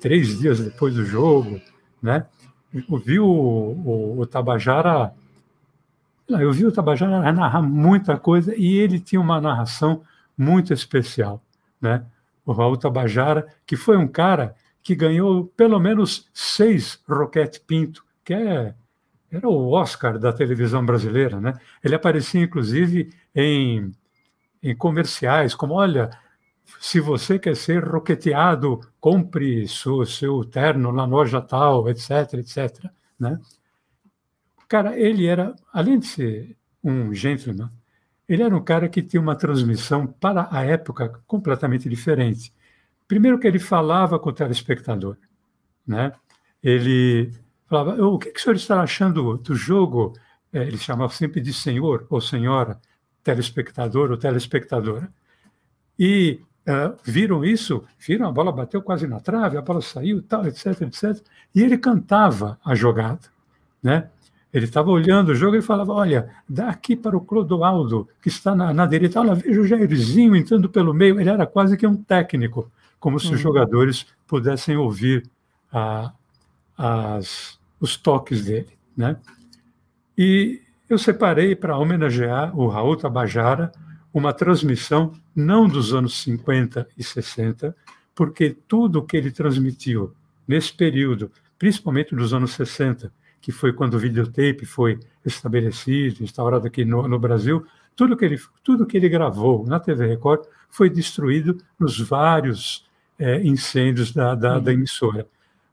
três 0.00 0.38
dias 0.38 0.58
depois 0.58 0.94
do 0.94 1.04
jogo, 1.04 1.60
né? 2.00 2.26
Vi 2.72 3.20
o, 3.20 3.26
o, 3.26 4.20
o 4.20 4.26
Tabajara, 4.26 5.12
eu 6.40 6.52
vi 6.52 6.64
o 6.64 6.72
Tabajara 6.72 7.32
narrar 7.32 7.62
muita 7.62 8.16
coisa 8.16 8.54
e 8.56 8.76
ele 8.78 9.00
tinha 9.00 9.20
uma 9.20 9.40
narração 9.40 10.02
muito 10.36 10.72
especial, 10.72 11.42
né? 11.80 12.04
O 12.44 12.52
Raul 12.52 12.76
Tabajara, 12.76 13.46
que 13.66 13.76
foi 13.76 13.96
um 13.96 14.08
cara 14.08 14.54
que 14.82 14.94
ganhou 14.94 15.46
pelo 15.56 15.78
menos 15.78 16.28
seis 16.32 17.00
Roquete 17.08 17.60
Pinto, 17.60 18.04
que 18.24 18.34
é, 18.34 18.74
era 19.30 19.48
o 19.48 19.70
Oscar 19.70 20.18
da 20.18 20.32
televisão 20.32 20.84
brasileira, 20.84 21.40
né? 21.40 21.54
Ele 21.82 21.94
aparecia 21.94 22.42
inclusive 22.42 23.12
em, 23.34 23.92
em 24.62 24.74
comerciais, 24.76 25.54
como 25.54 25.74
olha, 25.74 26.10
se 26.80 27.00
você 27.00 27.38
quer 27.38 27.56
ser 27.56 27.84
roqueteado, 27.84 28.80
compre 29.00 29.68
seu, 29.68 30.04
seu 30.04 30.44
terno 30.44 30.92
na 30.92 31.04
loja 31.04 31.40
tal, 31.40 31.88
etc, 31.88 32.34
etc. 32.34 32.90
Né? 33.18 33.38
Cara, 34.72 34.98
ele 34.98 35.26
era, 35.26 35.54
além 35.70 35.98
de 35.98 36.06
ser 36.06 36.56
um 36.82 37.12
gentleman, 37.12 37.68
ele 38.26 38.42
era 38.42 38.56
um 38.56 38.64
cara 38.64 38.88
que 38.88 39.02
tinha 39.02 39.20
uma 39.20 39.36
transmissão 39.36 40.06
para 40.06 40.48
a 40.50 40.64
época 40.64 41.20
completamente 41.26 41.90
diferente. 41.90 42.54
Primeiro 43.06 43.38
que 43.38 43.46
ele 43.46 43.58
falava 43.58 44.18
com 44.18 44.30
o 44.30 44.32
telespectador, 44.32 45.18
né? 45.86 46.14
Ele 46.62 47.30
falava, 47.66 48.02
o 48.02 48.18
que, 48.18 48.30
que 48.30 48.40
o 48.40 48.42
senhor 48.42 48.56
está 48.56 48.80
achando 48.80 49.36
do 49.36 49.54
jogo? 49.54 50.14
É, 50.50 50.62
ele 50.62 50.78
chamava 50.78 51.12
sempre 51.12 51.42
de 51.42 51.52
senhor 51.52 52.06
ou 52.08 52.18
senhora, 52.18 52.80
telespectador 53.22 54.10
ou 54.10 54.16
telespectadora. 54.16 55.12
E 55.98 56.40
Uh, 56.62 56.96
viram 57.02 57.44
isso, 57.44 57.84
viram, 57.98 58.28
a 58.28 58.30
bola 58.30 58.52
bateu 58.52 58.80
quase 58.80 59.04
na 59.08 59.18
trave, 59.18 59.56
a 59.56 59.60
bola 59.60 59.82
saiu, 59.82 60.22
tal, 60.22 60.46
etc, 60.46 60.82
etc. 60.82 61.20
E 61.52 61.60
ele 61.60 61.76
cantava 61.76 62.56
a 62.64 62.72
jogada, 62.72 63.28
né? 63.82 64.08
Ele 64.52 64.66
estava 64.66 64.90
olhando 64.90 65.30
o 65.30 65.34
jogo 65.34 65.56
e 65.56 65.62
falava: 65.62 65.92
Olha, 65.92 66.28
dá 66.48 66.68
aqui 66.68 66.94
para 66.94 67.16
o 67.16 67.20
Clodoaldo, 67.20 68.08
que 68.20 68.28
está 68.28 68.54
na, 68.54 68.72
na 68.74 68.84
direita. 68.84 69.20
Olha, 69.20 69.34
veja 69.34 69.60
o 69.60 69.66
Jairzinho 69.66 70.36
entrando 70.36 70.68
pelo 70.68 70.92
meio. 70.92 71.18
Ele 71.18 71.30
era 71.30 71.46
quase 71.46 71.76
que 71.76 71.86
um 71.86 71.96
técnico, 71.96 72.70
como 73.00 73.18
se 73.18 73.26
os 73.26 73.32
uhum. 73.32 73.38
jogadores 73.38 74.06
pudessem 74.26 74.76
ouvir 74.76 75.28
a, 75.72 76.12
as, 76.76 77.58
os 77.80 77.96
toques 77.96 78.44
dele. 78.44 78.68
Né? 78.94 79.16
E 80.18 80.60
eu 80.88 80.98
separei 80.98 81.56
para 81.56 81.78
homenagear 81.78 82.54
o 82.58 82.68
Raul 82.68 82.96
Tabajara 82.96 83.72
uma 84.12 84.34
transmissão 84.34 85.12
não 85.34 85.66
dos 85.66 85.94
anos 85.94 86.20
50 86.22 86.86
e 86.98 87.02
60, 87.02 87.74
porque 88.14 88.54
tudo 88.68 88.98
o 88.98 89.02
que 89.02 89.16
ele 89.16 89.30
transmitiu 89.30 90.12
nesse 90.46 90.72
período, 90.74 91.30
principalmente 91.58 92.14
dos 92.14 92.34
anos 92.34 92.52
60, 92.52 93.10
que 93.42 93.52
foi 93.52 93.74
quando 93.74 93.94
o 93.94 93.98
videotape 93.98 94.64
foi 94.64 94.98
estabelecido, 95.26 96.24
instaurado 96.24 96.66
aqui 96.66 96.82
no, 96.84 97.06
no 97.06 97.18
Brasil, 97.18 97.66
tudo 97.94 98.16
que 98.16 98.24
ele 98.24 98.40
tudo 98.64 98.86
que 98.86 98.96
ele 98.96 99.10
gravou 99.10 99.66
na 99.66 99.78
TV 99.78 100.06
Record 100.06 100.46
foi 100.70 100.88
destruído 100.88 101.58
nos 101.78 102.00
vários 102.00 102.88
é, 103.18 103.42
incêndios 103.42 104.12
da, 104.12 104.34
da, 104.34 104.58
da, 104.58 104.70
uhum. 104.70 104.78
emissora. 104.78 105.26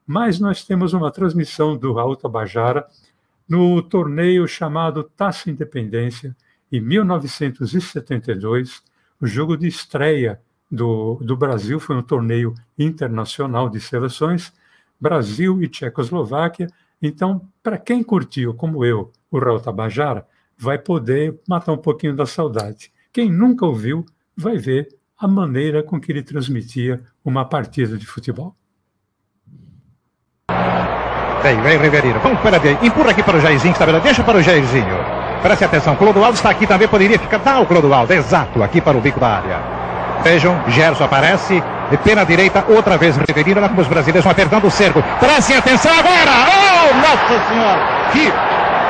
Mas 0.05 0.37
nós 0.39 0.65
temos 0.65 0.91
uma 0.91 1.11
transmissão 1.11 1.77
do 1.77 1.93
Raul 1.93 2.17
Tabajara 2.17 2.85
no 3.47 3.81
torneio 3.81 4.45
chamado 4.47 5.03
Taça 5.03 5.49
Independência, 5.49 6.35
em 6.71 6.79
1972, 6.81 8.83
o 9.19 9.25
jogo 9.25 9.57
de 9.57 9.67
estreia 9.67 10.39
do, 10.69 11.15
do 11.15 11.35
Brasil 11.35 11.79
foi 11.79 11.95
um 11.95 12.03
torneio 12.03 12.53
internacional 12.77 13.67
de 13.69 13.81
seleções, 13.81 14.53
Brasil 14.99 15.63
e 15.63 15.67
Tchecoslováquia. 15.67 16.67
Então, 17.01 17.41
para 17.63 17.77
quem 17.77 18.03
curtiu, 18.03 18.53
como 18.53 18.83
eu, 18.83 19.11
o 19.31 19.39
Raul 19.39 19.59
Tabajara, 19.59 20.25
vai 20.57 20.77
poder 20.77 21.39
matar 21.47 21.71
um 21.71 21.77
pouquinho 21.77 22.15
da 22.15 22.25
saudade. 22.25 22.91
Quem 23.13 23.31
nunca 23.31 23.65
ouviu, 23.65 24.05
vai 24.35 24.57
ver 24.57 24.89
a 25.17 25.27
maneira 25.27 25.81
com 25.81 25.99
que 25.99 26.11
ele 26.11 26.23
transmitia 26.23 27.01
uma 27.23 27.45
partida 27.45 27.97
de 27.97 28.05
futebol. 28.05 28.55
Vem, 31.41 31.61
vem 31.61 31.77
Riverino. 31.77 32.19
Vamos 32.19 32.41
para 32.41 32.57
a 32.57 32.85
Empurra 32.85 33.11
aqui 33.11 33.23
para 33.23 33.37
o 33.37 33.41
Jairzinho, 33.41 33.73
que 33.73 33.81
está 33.81 33.99
Deixa 33.99 34.23
para 34.23 34.37
o 34.37 34.41
Jairzinho. 34.41 34.97
Preste 35.41 35.63
atenção, 35.63 35.95
Clodoaldo 35.95 36.35
está 36.35 36.49
aqui 36.49 36.67
também, 36.67 36.87
poderia 36.87 37.17
ficar. 37.17 37.39
Tá 37.39 37.61
o 37.61 37.65
Clodoaldo, 37.65 38.13
exato, 38.13 38.61
aqui 38.61 38.81
para 38.81 38.97
o 38.97 39.01
bico 39.01 39.21
da 39.21 39.37
área. 39.37 39.59
Vejam, 40.21 40.61
Gerson 40.69 41.05
aparece, 41.05 41.63
de 41.89 41.97
pena 41.97 42.25
direita, 42.25 42.63
outra 42.67 42.97
vez 42.97 43.17
Riverino, 43.17 43.61
como 43.67 43.81
os 43.81 43.87
brasileiros 43.87 44.23
vão 44.23 44.31
apertando 44.31 44.65
o 44.65 44.71
cerco. 44.71 45.03
Prestem 45.19 45.57
atenção 45.57 45.91
agora! 45.91 46.31
Oh, 46.49 46.95
nossa 46.95 47.49
senhora! 47.49 47.81
Que 48.11 48.31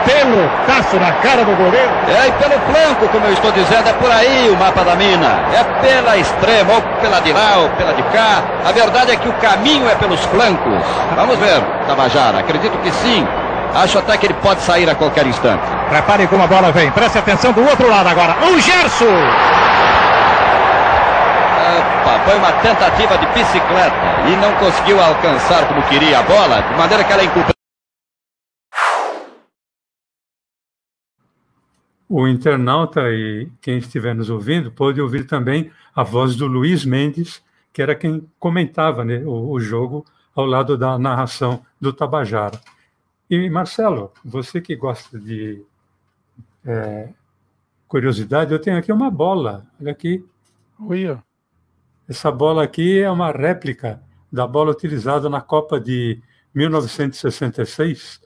pelo 0.05 0.49
taço 0.65 0.97
na 0.97 1.11
cara 1.13 1.43
do 1.43 1.55
goleiro. 1.55 1.91
É, 2.07 2.27
e 2.27 2.31
pelo 2.33 2.59
flanco, 2.61 3.07
como 3.11 3.25
eu 3.25 3.33
estou 3.33 3.51
dizendo, 3.51 3.89
é 3.89 3.93
por 3.93 4.11
aí 4.11 4.49
o 4.49 4.57
mapa 4.57 4.83
da 4.83 4.95
mina. 4.95 5.39
É 5.53 5.63
pela 5.81 6.17
extrema, 6.17 6.73
ou 6.73 6.81
pela 7.01 7.19
de 7.19 7.31
lá, 7.33 7.57
ou 7.57 7.69
pela 7.69 7.93
de 7.93 8.03
cá. 8.03 8.41
A 8.65 8.71
verdade 8.71 9.11
é 9.11 9.15
que 9.15 9.27
o 9.27 9.33
caminho 9.33 9.87
é 9.89 9.95
pelos 9.95 10.23
flancos. 10.25 10.83
Vamos 11.15 11.37
ver, 11.37 11.61
Tabajara, 11.87 12.39
acredito 12.39 12.77
que 12.79 12.91
sim. 12.91 13.27
Acho 13.73 13.99
até 13.99 14.17
que 14.17 14.25
ele 14.25 14.33
pode 14.35 14.61
sair 14.61 14.89
a 14.89 14.95
qualquer 14.95 15.27
instante. 15.27 15.61
Prepare 15.89 16.27
como 16.27 16.43
a 16.43 16.47
bola 16.47 16.71
vem. 16.71 16.89
Preste 16.91 17.19
atenção 17.19 17.51
do 17.51 17.61
outro 17.61 17.87
lado 17.87 18.09
agora. 18.09 18.35
O 18.41 18.59
Gerson! 18.59 19.78
Foi 22.29 22.37
uma 22.37 22.61
tentativa 22.61 23.17
de 23.17 23.25
bicicleta 23.33 23.95
e 24.31 24.35
não 24.39 24.55
conseguiu 24.59 25.01
alcançar 25.01 25.67
como 25.67 25.81
queria 25.89 26.19
a 26.19 26.21
bola, 26.21 26.61
de 26.61 26.77
maneira 26.77 27.03
que 27.03 27.11
ela 27.11 27.23
encurtou. 27.23 27.53
O 32.07 32.27
internauta 32.27 33.01
e 33.09 33.49
quem 33.59 33.79
estiver 33.79 34.13
nos 34.13 34.29
ouvindo 34.29 34.71
pode 34.71 35.01
ouvir 35.01 35.25
também 35.25 35.71
a 35.95 36.03
voz 36.03 36.35
do 36.35 36.45
Luiz 36.45 36.85
Mendes, 36.85 37.43
que 37.73 37.81
era 37.81 37.95
quem 37.95 38.29
comentava 38.37 39.03
né, 39.03 39.23
o, 39.25 39.49
o 39.49 39.59
jogo 39.59 40.05
ao 40.35 40.45
lado 40.45 40.77
da 40.77 40.99
narração 40.99 41.65
do 41.81 41.91
Tabajara. 41.91 42.61
E, 43.27 43.49
Marcelo, 43.49 44.13
você 44.23 44.61
que 44.61 44.75
gosta 44.75 45.17
de 45.17 45.65
é, 46.63 47.09
curiosidade, 47.87 48.53
eu 48.53 48.61
tenho 48.61 48.77
aqui 48.77 48.91
uma 48.91 49.09
bola. 49.09 49.65
Olha 49.81 49.91
aqui. 49.91 50.23
Oi. 50.79 51.17
Essa 52.09 52.31
bola 52.31 52.63
aqui 52.63 52.99
é 52.99 53.11
uma 53.11 53.31
réplica 53.31 54.01
da 54.33 54.47
bola 54.47 54.71
utilizada 54.71 55.29
na 55.29 55.41
Copa 55.41 55.79
de 55.79 56.19
1966, 56.55 58.19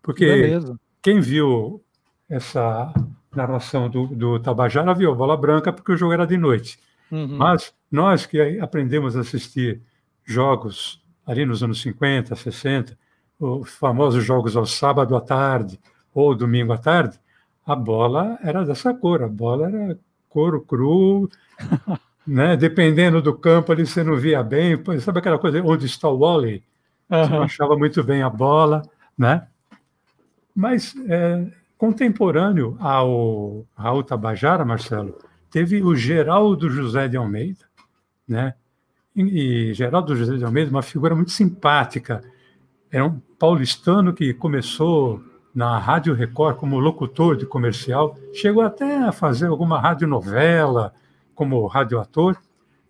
porque 0.00 0.24
Beleza. 0.24 0.78
quem 1.02 1.20
viu 1.20 1.82
essa 2.28 2.94
narração 3.34 3.90
do, 3.90 4.06
do 4.06 4.38
Tabajara 4.38 4.94
viu 4.94 5.10
a 5.10 5.14
bola 5.14 5.36
branca 5.36 5.72
porque 5.72 5.90
o 5.90 5.96
jogo 5.96 6.12
era 6.12 6.24
de 6.24 6.36
noite. 6.36 6.78
Uhum. 7.10 7.36
Mas 7.36 7.74
nós 7.90 8.26
que 8.26 8.60
aprendemos 8.60 9.16
a 9.16 9.20
assistir 9.22 9.82
jogos 10.24 11.02
ali 11.26 11.44
nos 11.44 11.64
anos 11.64 11.80
50, 11.82 12.34
60, 12.34 12.96
os 13.40 13.70
famosos 13.70 14.24
jogos 14.24 14.56
ao 14.56 14.66
sábado 14.66 15.16
à 15.16 15.20
tarde 15.20 15.80
ou 16.14 16.32
domingo 16.32 16.72
à 16.72 16.78
tarde, 16.78 17.18
a 17.66 17.74
bola 17.74 18.38
era 18.40 18.64
dessa 18.64 18.94
cor, 18.94 19.24
a 19.24 19.28
bola 19.28 19.66
era 19.66 19.98
couro 20.28 20.60
cru, 20.60 21.28
né? 22.26 22.56
dependendo 22.56 23.22
do 23.22 23.34
campo 23.34 23.72
ali 23.72 23.86
você 23.86 24.02
não 24.02 24.16
via 24.16 24.42
bem, 24.42 24.76
sabe 25.00 25.18
aquela 25.18 25.38
coisa, 25.38 25.62
onde 25.62 25.86
está 25.86 26.08
o 26.08 26.18
Wally? 26.18 26.62
Você 27.08 27.30
não 27.30 27.42
achava 27.42 27.76
muito 27.76 28.02
bem 28.02 28.22
a 28.22 28.28
bola, 28.28 28.82
né? 29.16 29.46
Mas 30.54 30.94
é, 31.08 31.46
contemporâneo 31.78 32.76
ao 32.80 33.64
Raul 33.76 34.02
Tabajara, 34.02 34.64
Marcelo, 34.64 35.16
teve 35.50 35.82
o 35.82 35.94
Geraldo 35.94 36.68
José 36.68 37.06
de 37.06 37.16
Almeida, 37.16 37.64
né? 38.26 38.54
E, 39.14 39.70
e 39.70 39.74
Geraldo 39.74 40.16
José 40.16 40.36
de 40.36 40.44
Almeida, 40.44 40.70
uma 40.70 40.82
figura 40.82 41.14
muito 41.14 41.30
simpática, 41.30 42.24
era 42.90 43.04
um 43.04 43.20
paulistano 43.38 44.12
que 44.12 44.34
começou 44.34 45.22
na 45.54 45.78
Rádio 45.78 46.12
Record 46.12 46.56
como 46.56 46.78
locutor 46.78 47.36
de 47.36 47.46
comercial, 47.46 48.16
chegou 48.32 48.62
até 48.62 48.98
a 48.98 49.12
fazer 49.12 49.46
alguma 49.46 49.80
radionovela 49.80 50.92
como 51.36 51.64
radioator. 51.68 52.36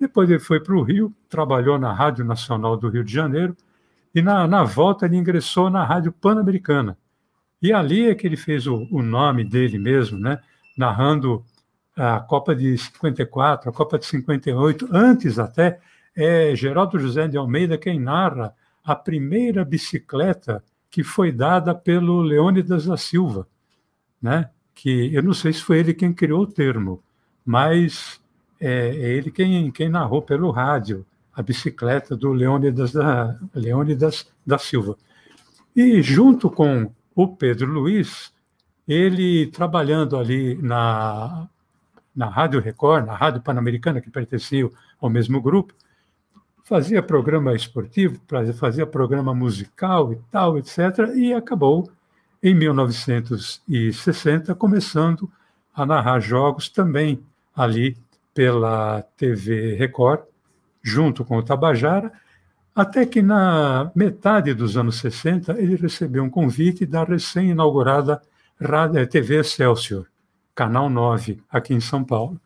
Depois 0.00 0.30
ele 0.30 0.38
foi 0.38 0.60
para 0.60 0.74
o 0.74 0.82
Rio, 0.82 1.12
trabalhou 1.28 1.78
na 1.78 1.92
Rádio 1.92 2.24
Nacional 2.24 2.76
do 2.76 2.88
Rio 2.88 3.04
de 3.04 3.12
Janeiro 3.12 3.54
e 4.14 4.22
na, 4.22 4.46
na 4.46 4.64
volta 4.64 5.04
ele 5.04 5.16
ingressou 5.16 5.68
na 5.68 5.84
Rádio 5.84 6.12
Pan-Americana. 6.12 6.96
E 7.60 7.72
ali 7.72 8.08
é 8.08 8.14
que 8.14 8.26
ele 8.26 8.36
fez 8.36 8.66
o, 8.66 8.86
o 8.90 9.02
nome 9.02 9.44
dele 9.44 9.78
mesmo, 9.78 10.18
né? 10.18 10.40
narrando 10.76 11.44
a 11.96 12.20
Copa 12.20 12.54
de 12.54 12.76
54, 12.76 13.70
a 13.70 13.72
Copa 13.72 13.98
de 13.98 14.06
58, 14.06 14.88
antes 14.92 15.38
até, 15.38 15.80
é 16.14 16.54
Geraldo 16.54 16.98
José 16.98 17.26
de 17.26 17.36
Almeida 17.36 17.78
quem 17.78 17.98
narra 17.98 18.54
a 18.84 18.94
primeira 18.94 19.64
bicicleta 19.64 20.62
que 20.90 21.02
foi 21.02 21.32
dada 21.32 21.74
pelo 21.74 22.20
Leônidas 22.22 22.86
da 22.86 22.96
Silva, 22.96 23.46
né? 24.20 24.50
que 24.74 25.12
eu 25.14 25.22
não 25.22 25.32
sei 25.32 25.52
se 25.54 25.62
foi 25.62 25.78
ele 25.78 25.94
quem 25.94 26.12
criou 26.12 26.42
o 26.42 26.46
termo, 26.46 27.02
mas 27.44 28.20
é, 28.60 28.88
é 28.88 29.12
ele 29.12 29.30
quem, 29.30 29.70
quem 29.70 29.88
narrou 29.88 30.20
pelo 30.22 30.50
rádio 30.50 31.06
a 31.32 31.42
bicicleta 31.42 32.16
do 32.16 32.32
Leônidas 32.32 32.92
da, 32.92 33.38
Leônidas 33.54 34.26
da 34.44 34.58
Silva. 34.58 34.96
E 35.74 36.00
junto 36.00 36.50
com 36.50 36.90
o 37.14 37.28
Pedro 37.28 37.70
Luiz, 37.70 38.32
ele 38.88 39.48
trabalhando 39.48 40.16
ali 40.16 40.54
na, 40.62 41.46
na 42.14 42.30
Rádio 42.30 42.60
Record, 42.60 43.04
na 43.04 43.14
Rádio 43.14 43.42
Pan-Americana, 43.42 44.00
que 44.00 44.08
pertencia 44.10 44.70
ao 44.98 45.10
mesmo 45.10 45.42
grupo, 45.42 45.74
fazia 46.64 47.02
programa 47.02 47.54
esportivo, 47.54 48.18
fazia 48.58 48.86
programa 48.86 49.34
musical 49.34 50.10
e 50.12 50.16
tal, 50.30 50.56
etc., 50.58 50.78
e 51.14 51.34
acabou, 51.34 51.90
em 52.42 52.54
1960, 52.54 54.54
começando 54.54 55.30
a 55.74 55.84
narrar 55.84 56.20
jogos 56.20 56.70
também 56.70 57.20
ali 57.54 57.94
pela 58.36 59.00
TV 59.16 59.76
Record, 59.76 60.20
junto 60.82 61.24
com 61.24 61.38
o 61.38 61.42
Tabajara, 61.42 62.12
até 62.74 63.06
que 63.06 63.22
na 63.22 63.90
metade 63.94 64.52
dos 64.52 64.76
anos 64.76 64.98
60 64.98 65.58
ele 65.58 65.74
recebeu 65.74 66.22
um 66.22 66.28
convite 66.28 66.84
da 66.84 67.02
recém-inaugurada 67.02 68.20
TV 69.10 69.40
Excelsior, 69.40 70.06
Canal 70.54 70.90
9, 70.90 71.40
aqui 71.48 71.72
em 71.72 71.80
São 71.80 72.04
Paulo. 72.04 72.38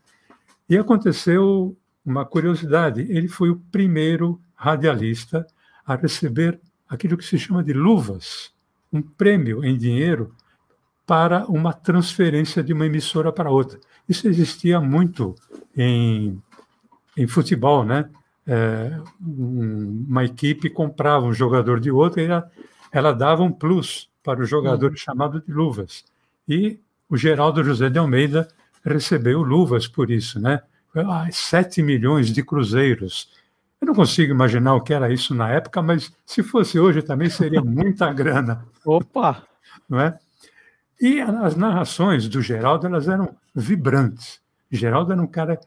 E 0.69 0.77
aconteceu 0.77 1.77
uma 2.05 2.25
curiosidade: 2.25 3.01
ele 3.01 3.27
foi 3.27 3.49
o 3.49 3.61
primeiro 3.69 4.39
radialista 4.55 5.45
a 5.85 5.95
receber 5.95 6.57
aquilo 6.87 7.17
que 7.17 7.25
se 7.25 7.37
chama 7.37 7.61
de 7.61 7.73
luvas, 7.73 8.53
um 8.93 9.01
prêmio 9.01 9.61
em 9.65 9.77
dinheiro 9.77 10.33
para 11.05 11.45
uma 11.45 11.73
transferência 11.73 12.63
de 12.63 12.73
uma 12.73 12.85
emissora 12.85 13.31
para 13.31 13.49
outra. 13.49 13.79
Isso 14.07 14.27
existia 14.27 14.79
muito 14.79 15.35
em, 15.75 16.41
em 17.17 17.27
futebol, 17.27 17.83
né? 17.83 18.09
É, 18.45 18.99
uma 19.19 20.25
equipe 20.25 20.69
comprava 20.69 21.25
um 21.25 21.33
jogador 21.33 21.79
de 21.79 21.91
outra 21.91 22.21
e 22.21 22.25
ela, 22.25 22.51
ela 22.91 23.11
dava 23.13 23.43
um 23.43 23.51
plus 23.51 24.09
para 24.23 24.41
o 24.41 24.45
jogador 24.45 24.91
uhum. 24.91 24.97
chamado 24.97 25.41
de 25.41 25.51
luvas. 25.51 26.03
E 26.47 26.79
o 27.09 27.15
Geraldo 27.15 27.63
José 27.63 27.89
de 27.89 27.99
Almeida 27.99 28.47
recebeu 28.83 29.41
luvas 29.41 29.87
por 29.87 30.09
isso, 30.09 30.39
né? 30.39 30.61
Ah, 30.95 31.27
7 31.31 31.81
milhões 31.81 32.31
de 32.31 32.43
cruzeiros. 32.43 33.29
Eu 33.79 33.87
não 33.87 33.95
consigo 33.95 34.31
imaginar 34.31 34.75
o 34.75 34.81
que 34.81 34.93
era 34.93 35.11
isso 35.11 35.33
na 35.33 35.49
época, 35.49 35.81
mas 35.81 36.11
se 36.25 36.43
fosse 36.43 36.79
hoje 36.79 37.01
também 37.01 37.29
seria 37.29 37.61
muita 37.61 38.11
grana. 38.13 38.65
Opa! 38.85 39.43
Não 39.89 39.99
é? 39.99 40.19
E 41.01 41.19
as 41.19 41.55
narrações 41.55 42.29
do 42.29 42.43
Geraldo 42.43 42.85
elas 42.85 43.07
eram 43.07 43.35
vibrantes. 43.55 44.39
Geraldo 44.69 45.11
era 45.11 45.19
um 45.19 45.25
cara, 45.25 45.59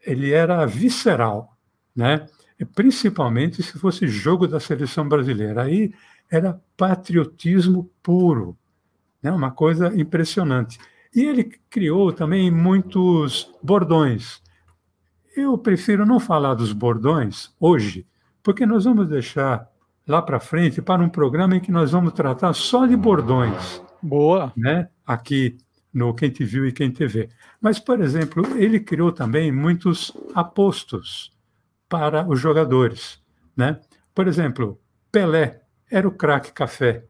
ele 0.00 0.32
era 0.32 0.64
visceral, 0.64 1.54
né? 1.94 2.26
Principalmente 2.74 3.62
se 3.62 3.78
fosse 3.78 4.08
jogo 4.08 4.48
da 4.48 4.58
seleção 4.58 5.06
brasileira. 5.06 5.64
Aí 5.64 5.92
era 6.30 6.58
patriotismo 6.78 7.90
puro, 8.02 8.56
né? 9.22 9.30
uma 9.30 9.50
coisa 9.50 9.94
impressionante. 9.94 10.78
E 11.14 11.24
ele 11.24 11.44
criou 11.68 12.10
também 12.10 12.50
muitos 12.50 13.52
bordões. 13.62 14.40
Eu 15.36 15.58
prefiro 15.58 16.06
não 16.06 16.18
falar 16.18 16.54
dos 16.54 16.72
bordões 16.72 17.54
hoje, 17.60 18.06
porque 18.42 18.64
nós 18.64 18.84
vamos 18.84 19.08
deixar 19.08 19.68
lá 20.06 20.22
para 20.22 20.40
frente 20.40 20.80
para 20.80 21.02
um 21.02 21.08
programa 21.08 21.56
em 21.56 21.60
que 21.60 21.70
nós 21.70 21.92
vamos 21.92 22.14
tratar 22.14 22.54
só 22.54 22.86
de 22.86 22.96
bordões. 22.96 23.82
Boa. 24.02 24.52
Né? 24.56 24.88
Aqui 25.06 25.56
no 25.92 26.14
Quem 26.14 26.30
Te 26.30 26.44
Viu 26.44 26.66
e 26.66 26.72
Quem 26.72 26.90
Te 26.90 27.06
Vê. 27.06 27.28
Mas, 27.60 27.78
por 27.78 28.00
exemplo, 28.00 28.44
ele 28.56 28.80
criou 28.80 29.12
também 29.12 29.50
muitos 29.52 30.12
apostos 30.34 31.32
para 31.88 32.26
os 32.28 32.40
jogadores. 32.40 33.20
Né? 33.56 33.78
Por 34.14 34.28
exemplo, 34.28 34.80
Pelé 35.10 35.60
era 35.90 36.06
o 36.06 36.12
craque 36.12 36.52
café. 36.52 37.04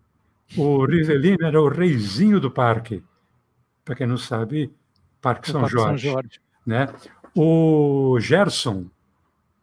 O 0.57 0.85
Rivelino 0.85 1.47
era 1.47 1.61
o 1.61 1.69
reizinho 1.69 2.41
do 2.41 2.51
parque. 2.51 3.03
Para 3.85 3.95
quem 3.95 4.07
não 4.07 4.17
sabe, 4.17 4.73
Parque, 5.21 5.51
São, 5.51 5.61
parque 5.61 5.77
Jorge, 5.77 6.03
São 6.03 6.12
Jorge. 6.12 6.41
Né? 6.67 6.88
O 7.37 8.19
Gerson, 8.19 8.87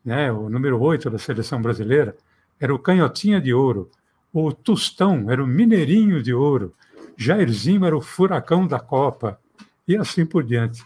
né, 0.06 0.32
o 0.32 0.50
número 0.50 0.80
8 0.80 1.10
da 1.10 1.18
seleção 1.18 1.62
brasileira, 1.62 2.16
era 2.60 2.74
o 2.74 2.80
canhotinha 2.80 3.42
de 3.42 3.54
ouro. 3.54 3.90
O 4.32 4.52
Tostão 4.54 5.30
era 5.30 5.44
o 5.44 5.48
mineirinho 5.48 6.22
de 6.22 6.34
ouro. 6.34 6.74
Jairzinho 7.18 7.86
era 7.86 7.98
o 7.98 8.02
furacão 8.02 8.68
da 8.68 8.80
Copa. 8.80 9.40
E 9.88 9.98
assim 9.98 10.26
por 10.26 10.44
diante. 10.44 10.86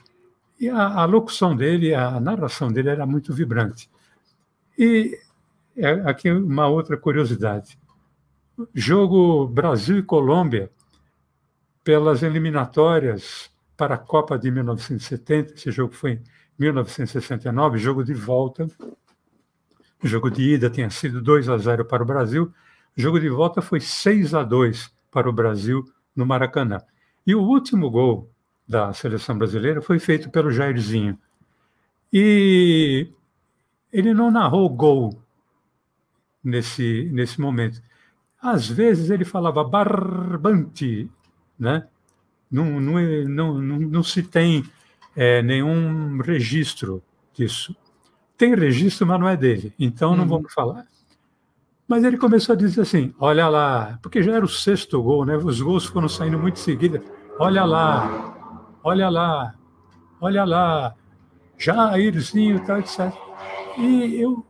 E 0.59 0.69
a, 0.69 1.01
a 1.01 1.05
locução 1.05 1.55
dele, 1.55 1.93
a 1.93 2.19
narração 2.19 2.71
dele 2.71 2.89
era 2.89 3.05
muito 3.05 3.33
vibrante. 3.33 3.89
E 4.77 5.19
é, 5.75 5.89
aqui 6.05 6.31
uma 6.31 6.67
outra 6.67 6.95
curiosidade 6.95 7.77
jogo 8.73 9.47
Brasil 9.47 9.97
e 9.97 10.03
Colômbia 10.03 10.69
pelas 11.83 12.21
eliminatórias 12.23 13.49
para 13.75 13.95
a 13.95 13.97
Copa 13.97 14.37
de 14.37 14.51
1970. 14.51 15.53
Esse 15.53 15.71
jogo 15.71 15.93
foi 15.93 16.13
em 16.13 16.21
1969, 16.59 17.77
jogo 17.77 18.03
de 18.03 18.13
volta. 18.13 18.67
O 20.03 20.07
jogo 20.07 20.29
de 20.29 20.41
ida 20.53 20.69
tinha 20.69 20.89
sido 20.89 21.21
2 21.21 21.49
a 21.49 21.57
0 21.57 21.85
para 21.85 22.03
o 22.03 22.05
Brasil. 22.05 22.53
O 22.97 23.01
jogo 23.01 23.19
de 23.19 23.29
volta 23.29 23.61
foi 23.61 23.79
6 23.79 24.33
a 24.33 24.43
2 24.43 24.91
para 25.09 25.29
o 25.29 25.33
Brasil 25.33 25.83
no 26.15 26.25
Maracanã. 26.25 26.81
E 27.25 27.35
o 27.35 27.41
último 27.41 27.89
gol 27.89 28.29
da 28.67 28.93
seleção 28.93 29.37
brasileira 29.37 29.81
foi 29.81 29.99
feito 29.99 30.29
pelo 30.29 30.51
Jairzinho. 30.51 31.17
E 32.11 33.09
ele 33.91 34.13
não 34.13 34.31
narrou 34.31 34.65
o 34.65 34.69
gol 34.69 35.21
nesse, 36.43 37.09
nesse 37.11 37.39
momento. 37.39 37.81
Às 38.41 38.67
vezes 38.67 39.09
ele 39.09 39.23
falava 39.23 39.63
barbante, 39.63 41.09
né? 41.59 41.87
Não, 42.49 42.81
não, 42.81 42.99
não, 43.27 43.61
não, 43.61 43.79
não 43.79 44.03
se 44.03 44.23
tem 44.23 44.63
é, 45.15 45.41
nenhum 45.41 46.19
registro 46.21 47.03
disso. 47.33 47.75
Tem 48.37 48.55
registro, 48.55 49.05
mas 49.05 49.19
não 49.19 49.29
é 49.29 49.37
dele, 49.37 49.73
então 49.77 50.15
não 50.15 50.23
uhum. 50.23 50.29
vamos 50.29 50.53
falar. 50.53 50.85
Mas 51.91 52.05
ele 52.05 52.15
começou 52.15 52.53
a 52.53 52.55
dizer 52.55 52.79
assim: 52.79 53.13
olha 53.19 53.49
lá, 53.49 53.99
porque 54.01 54.23
já 54.23 54.31
era 54.31 54.45
o 54.45 54.47
sexto 54.47 55.03
gol, 55.03 55.25
né? 55.25 55.35
Os 55.35 55.59
gols 55.59 55.83
foram 55.83 56.07
saindo 56.07 56.39
muito 56.39 56.55
em 56.55 56.63
seguida. 56.63 57.03
Olha 57.37 57.65
lá, 57.65 58.79
olha 58.81 59.09
lá, 59.09 59.53
olha 60.21 60.45
lá, 60.45 60.95
Jairzinho, 61.57 62.63
tal, 62.63 62.79
etc. 62.79 63.11
E 63.77 64.21
eu, 64.21 64.41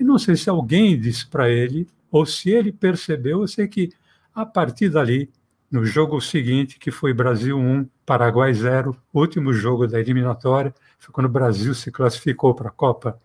eu 0.00 0.06
não 0.06 0.18
sei 0.18 0.34
se 0.34 0.50
alguém 0.50 0.98
disse 0.98 1.24
para 1.24 1.48
ele 1.48 1.86
ou 2.10 2.26
se 2.26 2.50
ele 2.50 2.72
percebeu, 2.72 3.42
eu 3.42 3.46
sei 3.46 3.68
que 3.68 3.90
a 4.34 4.44
partir 4.44 4.88
dali, 4.88 5.30
no 5.70 5.84
jogo 5.84 6.20
seguinte, 6.20 6.80
que 6.80 6.90
foi 6.90 7.12
Brasil 7.12 7.56
1, 7.56 7.88
Paraguai 8.04 8.52
0, 8.52 8.96
último 9.14 9.52
jogo 9.52 9.86
da 9.86 10.00
eliminatória, 10.00 10.74
foi 10.98 11.12
quando 11.12 11.26
o 11.26 11.30
Brasil 11.30 11.72
se 11.76 11.92
classificou 11.92 12.56
para 12.56 12.70
a 12.70 12.72
Copa 12.72 13.20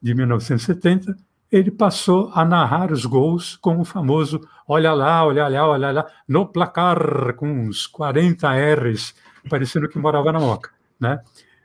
de 0.00 0.14
1970, 0.14 1.16
ele 1.50 1.70
passou 1.70 2.30
a 2.34 2.44
narrar 2.44 2.92
os 2.92 3.06
gols 3.06 3.56
com 3.56 3.78
o 3.80 3.84
famoso 3.84 4.40
olha 4.66 4.92
lá, 4.92 5.24
olha 5.24 5.48
lá, 5.48 5.68
olha 5.68 5.90
lá, 5.92 6.06
no 6.26 6.46
placar, 6.46 7.34
com 7.34 7.48
uns 7.48 7.86
40 7.86 8.48
R's, 8.74 9.14
parecendo 9.48 9.88
que 9.88 9.98
morava 9.98 10.32
na 10.32 10.40
Moca. 10.40 10.70
Né? 10.98 11.20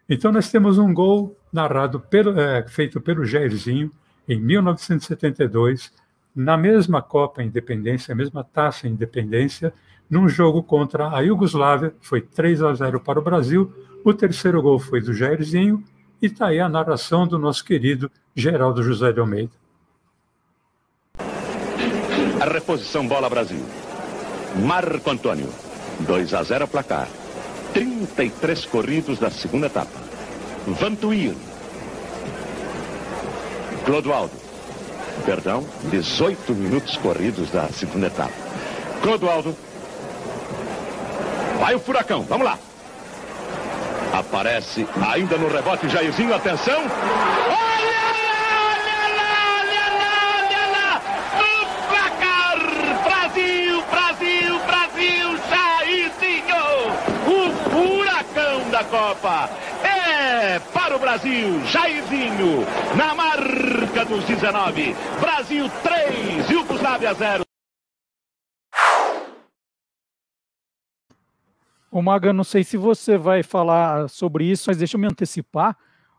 Então 0.08 0.32
nós 0.32 0.52
temos 0.52 0.78
um 0.78 0.94
gol 0.94 1.36
narrado 1.52 2.00
pelo, 2.00 2.40
é, 2.40 2.68
feito 2.68 3.02
pelo 3.02 3.26
Jairzinho 3.26 3.92
em 4.28 4.40
1972, 4.40 5.92
na 6.34 6.56
mesma 6.56 7.02
Copa 7.02 7.44
Independência, 7.44 8.16
mesma 8.16 8.44
taça 8.44 8.88
Independência, 8.88 9.74
num 10.10 10.30
jogo 10.30 10.62
contra 10.62 11.10
a 11.10 11.22
Iugoslávia, 11.22 11.94
foi 12.02 12.22
3 12.22 12.62
a 12.62 12.74
0 12.74 13.00
para 13.00 13.20
o 13.20 13.22
Brasil. 13.22 13.74
O 14.04 14.14
terceiro 14.14 14.62
gol 14.62 14.78
foi 14.78 15.02
do 15.02 15.14
Jairzinho 15.14 15.84
e 16.22 16.26
está 16.26 16.48
aí 16.48 16.60
a 16.60 16.70
narração 16.70 17.26
do 17.26 17.40
nosso 17.40 17.64
querido 17.64 18.12
Geraldo 18.36 18.84
José 18.84 19.12
de 19.12 19.20
Almeida. 19.20 19.61
A 22.42 22.46
reposição 22.46 23.08
bola 23.08 23.30
Brasil. 23.30 23.64
Marco 24.56 25.10
Antônio, 25.10 25.48
2 26.00 26.34
a 26.34 26.44
0 26.44 26.68
placar. 26.68 27.08
33 27.74 28.66
corridos 28.66 29.20
da 29.20 29.30
segunda 29.30 29.68
etapa. 29.68 30.00
Vantuir. 30.68 31.36
Clodoaldo, 33.86 34.34
perdão, 35.26 35.66
18 35.86 36.54
minutos 36.54 36.98
corridos 36.98 37.50
da 37.52 37.68
segunda 37.70 38.08
etapa. 38.08 38.34
Clodoaldo. 39.02 39.56
Vai 41.60 41.76
o 41.76 41.80
furacão, 41.80 42.24
vamos 42.24 42.46
lá. 42.46 42.58
Aparece 44.14 44.88
ainda 45.10 45.38
no 45.38 45.48
rebote 45.48 45.88
Jairzinho, 45.90 46.34
atenção. 46.34 46.80
Olha 46.80 48.12
lá, 48.18 48.52
olha 48.68 49.00
lá, 49.18 49.32
olha 49.62 49.86
lá, 49.98 50.14
olha 50.38 50.64
lá. 50.76 51.02
No 51.38 51.66
placar, 51.88 52.58
Brasil, 53.04 53.84
Brasil, 53.90 54.60
Brasil, 54.68 55.28
Jairzinho. 55.50 56.62
O 57.28 57.52
furacão 57.70 58.70
da 58.70 58.81
Copa. 58.92 59.50
É 59.86 60.60
para 60.74 60.98
o 60.98 61.00
Brasil. 61.00 61.66
Jairzinho, 61.68 62.66
na 62.98 63.16
marca 63.16 64.04
dos 64.04 64.26
19. 64.26 64.94
Brasil 65.22 65.66
3, 65.82 66.50
Yugoslávia 66.50 67.14
0. 67.14 67.44
Ô 71.90 72.02
Maga, 72.02 72.34
não 72.34 72.44
sei 72.44 72.66
se 72.66 72.76
você 72.76 73.18
vai 73.18 73.42
falar 73.44 74.10
sobre 74.10 74.44
isso, 74.44 74.66
mas 74.68 74.78
deixa 74.78 74.98
eu 74.98 75.00
me 75.00 75.08
antecipar, 75.08 75.78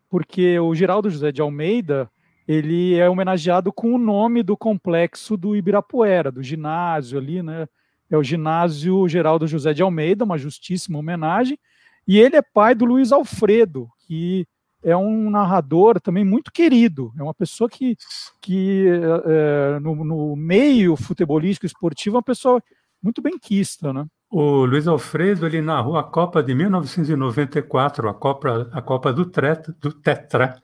porque 0.09 0.59
o 0.59 0.75
Geraldo 0.75 1.11
José 1.11 1.31
de 1.31 1.43
Almeida, 1.43 2.11
ele 2.49 2.95
é 2.99 3.09
homenageado 3.09 3.71
com 3.71 3.95
o 3.95 3.99
nome 3.99 4.43
do 4.43 4.57
complexo 4.57 5.37
do 5.37 5.55
Ibirapuera, 5.55 6.33
do 6.33 6.43
ginásio 6.43 7.19
ali, 7.19 7.43
né? 7.43 7.67
É 8.11 8.17
o 8.17 8.23
ginásio 8.23 9.07
Geraldo 9.09 9.47
José 9.47 9.75
de 9.75 9.83
Almeida, 9.83 10.25
uma 10.25 10.39
justíssima 10.39 10.99
homenagem, 10.99 11.59
e 12.07 12.19
ele 12.19 12.37
é 12.37 12.43
pai 12.43 12.75
do 12.75 12.85
Luiz 12.85 13.12
Alfredo, 13.12 13.88
que 14.07 14.47
é 14.83 14.97
um 14.97 15.31
narrador 15.31 16.01
também 16.01 16.25
muito 16.25 16.51
querido, 16.51 17.12
é 17.19 17.23
uma 17.23 17.35
pessoa 17.35 17.71
que, 17.71 17.97
que 18.41 18.87
é, 19.27 19.79
no, 19.81 20.05
no 20.05 20.37
meio 20.37 20.97
futebolístico 20.97 21.67
esportivo, 21.67 22.17
é 22.17 22.19
uma 22.19 22.23
pessoa 22.23 22.61
muito 23.01 23.23
benquista, 23.23 23.93
né? 23.93 24.07
O 24.31 24.65
Luiz 24.65 24.88
Alfredo 24.88 25.45
ele 25.45 25.61
narrou 25.61 25.97
a 25.97 26.03
Copa 26.03 26.43
de 26.43 26.55
1994, 26.55 28.09
a 28.09 28.15
Copa, 28.15 28.71
a 28.73 28.81
Copa 28.81 29.12
do, 29.12 29.27
Tetra, 29.27 29.75
do 29.79 29.93
Tetra, 29.93 30.57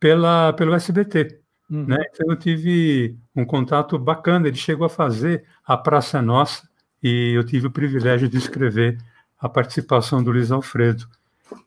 pela, 0.00 0.54
pelo 0.54 0.74
SBT. 0.74 1.38
Uhum. 1.70 1.84
Né? 1.84 1.98
Então 2.10 2.30
eu 2.30 2.36
tive 2.36 3.14
um 3.36 3.44
contato 3.44 3.98
bacana. 3.98 4.48
Ele 4.48 4.56
chegou 4.56 4.86
a 4.86 4.88
fazer 4.88 5.44
a 5.66 5.76
Praça 5.76 6.22
Nossa 6.22 6.66
e 7.02 7.34
eu 7.36 7.44
tive 7.44 7.66
o 7.66 7.70
privilégio 7.70 8.26
de 8.26 8.38
escrever 8.38 8.96
a 9.40 9.48
participação 9.48 10.22
do 10.22 10.30
Luiz 10.30 10.50
Alfredo. 10.50 11.06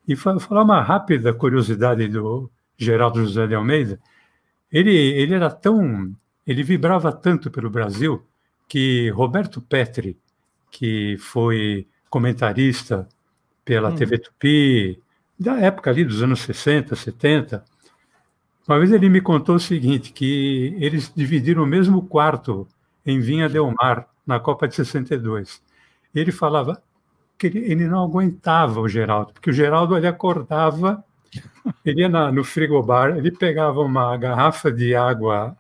E 0.08 0.16
fa- 0.16 0.40
falar 0.40 0.64
uma 0.64 0.82
rápida 0.82 1.34
curiosidade 1.34 2.08
do 2.08 2.50
Geraldo 2.78 3.24
José 3.24 3.48
de 3.48 3.56
Almeida. 3.56 4.00
Ele, 4.72 4.92
ele 4.96 5.34
era 5.34 5.50
tão, 5.50 6.14
ele 6.46 6.64
vibrava 6.64 7.12
tanto 7.12 7.50
pelo 7.52 7.70
Brasil 7.70 8.24
que 8.68 9.10
Roberto 9.10 9.60
Petri, 9.62 10.18
que 10.70 11.18
foi 11.20 11.88
comentarista 12.10 13.08
pela 13.66 13.90
Hum. 13.90 13.96
TV 13.96 14.18
Tupi, 14.18 15.00
da 15.40 15.60
época 15.60 15.90
ali 15.90 16.06
dos 16.06 16.22
anos 16.22 16.42
60, 16.42 16.96
70. 16.96 17.64
Uma 18.68 18.80
vez 18.80 18.92
ele 18.92 19.10
me 19.10 19.20
contou 19.22 19.56
o 19.56 19.60
seguinte, 19.60 20.14
que 20.14 20.76
eles 20.80 21.12
dividiram 21.16 21.64
o 21.64 21.68
mesmo 21.68 22.04
quarto 22.04 22.68
em 23.06 23.20
Vinha 23.20 23.50
Del 23.50 23.74
Mar, 23.82 24.08
na 24.26 24.40
Copa 24.40 24.68
de 24.68 24.76
62. 24.76 25.62
Ele 26.14 26.32
falava 26.32 26.82
ele, 27.48 27.88
não 27.88 28.04
aguentava 28.04 28.80
o 28.80 28.88
Geraldo, 28.88 29.34
porque 29.34 29.50
o 29.50 29.54
Geraldo 29.54 29.96
ele 29.98 30.08
acordava, 30.08 31.04
ele 31.86 32.02
ia 32.02 32.10
na, 32.10 32.32
no 32.32 32.44
frigobar, 32.44 33.18
ele 33.18 33.32
pegava 33.32 33.82
uma 33.82 34.16
garrafa 34.18 34.72
de 34.72 34.96
água, 34.96 35.56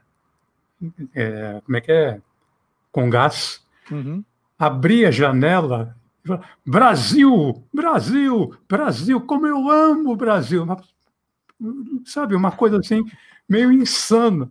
é, 1.13 1.61
como 1.65 1.77
é 1.77 1.81
que 1.81 1.91
é? 1.91 2.21
Com 2.91 3.09
gás, 3.09 3.63
Uhum. 3.89 4.23
abria 4.57 5.09
a 5.09 5.11
janela 5.11 5.95
e 6.23 6.27
falava, 6.27 6.47
Brasil, 6.65 7.63
Brasil, 7.73 8.55
Brasil, 8.69 9.21
como 9.21 9.47
eu 9.47 9.69
amo 9.69 10.11
o 10.11 10.15
Brasil. 10.15 10.65
Sabe, 12.05 12.35
uma 12.35 12.51
coisa 12.51 12.77
assim, 12.79 13.03
meio 13.47 13.71
insana. 13.71 14.49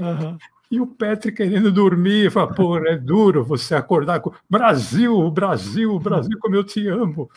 Aham. 0.00 0.38
E 0.74 0.80
o 0.80 0.88
Petri 0.88 1.30
querendo 1.30 1.70
dormir, 1.70 2.32
fala, 2.32 2.52
pô, 2.52 2.76
é 2.78 2.98
duro 2.98 3.44
você 3.44 3.76
acordar 3.76 4.18
com 4.18 4.32
Brasil, 4.50 5.30
Brasil, 5.30 5.96
Brasil, 6.00 6.36
como 6.40 6.56
eu 6.56 6.64
te 6.64 6.88
amo. 6.88 7.30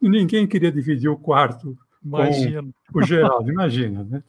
E 0.00 0.08
ninguém 0.08 0.46
queria 0.46 0.72
dividir 0.72 1.10
o 1.10 1.16
quarto 1.18 1.76
Imagino. 2.02 2.72
o 2.94 3.02
Geraldo, 3.02 3.50
imagina, 3.50 4.02
né? 4.02 4.22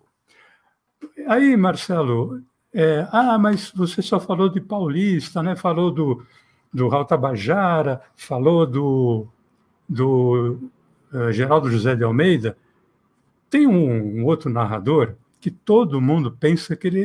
Aí, 1.28 1.56
Marcelo, 1.56 2.42
é, 2.74 3.08
ah, 3.10 3.38
mas 3.38 3.72
você 3.72 4.02
só 4.02 4.20
falou 4.20 4.50
de 4.50 4.60
Paulista, 4.60 5.42
né? 5.42 5.56
Falou 5.56 5.92
do, 5.92 6.26
do 6.74 6.90
Raul 6.90 7.06
Tabajara, 7.06 8.02
falou 8.18 8.66
do, 8.66 9.28
do 9.88 10.60
eh, 11.14 11.32
Geraldo 11.32 11.72
José 11.72 11.96
de 11.96 12.04
Almeida. 12.04 12.58
Tem 13.50 13.66
um, 13.66 14.20
um 14.20 14.26
outro 14.26 14.50
narrador 14.50 15.16
que 15.40 15.50
todo 15.50 16.02
mundo 16.02 16.32
pensa 16.32 16.76
que 16.76 16.88
ele, 16.88 17.00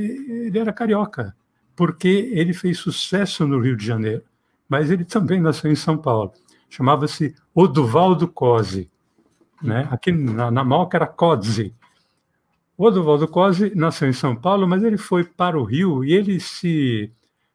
ele 0.47 0.59
era 0.59 0.73
carioca, 0.73 1.35
porque 1.77 2.31
ele 2.33 2.53
fez 2.53 2.79
sucesso 2.79 3.47
no 3.47 3.61
Rio 3.61 3.77
de 3.77 3.87
Janeiro, 3.87 4.23
mas 4.69 4.91
ele 4.91 5.05
também 5.05 5.41
nasceu 5.41 5.71
em 5.71 5.77
São 5.77 5.97
Paulo. 5.97 6.33
Chamava-se 6.69 7.35
Oduvaldo 7.55 8.27
Cosi. 8.27 8.91
Né? 9.63 9.87
Aqui 9.91 10.11
na, 10.11 10.51
na 10.51 10.65
Malca 10.65 10.97
era 10.97 11.07
Codzi. 11.07 11.75
Oduvaldo 12.77 13.29
Cosi 13.29 13.73
nasceu 13.75 14.09
em 14.09 14.13
São 14.13 14.35
Paulo, 14.35 14.67
mas 14.67 14.83
ele 14.83 14.99
foi 14.99 15.23
para 15.23 15.59
o 15.59 15.65
Rio 15.65 16.05
e 16.05 16.13
ele 16.13 16.41
se 16.41 17.13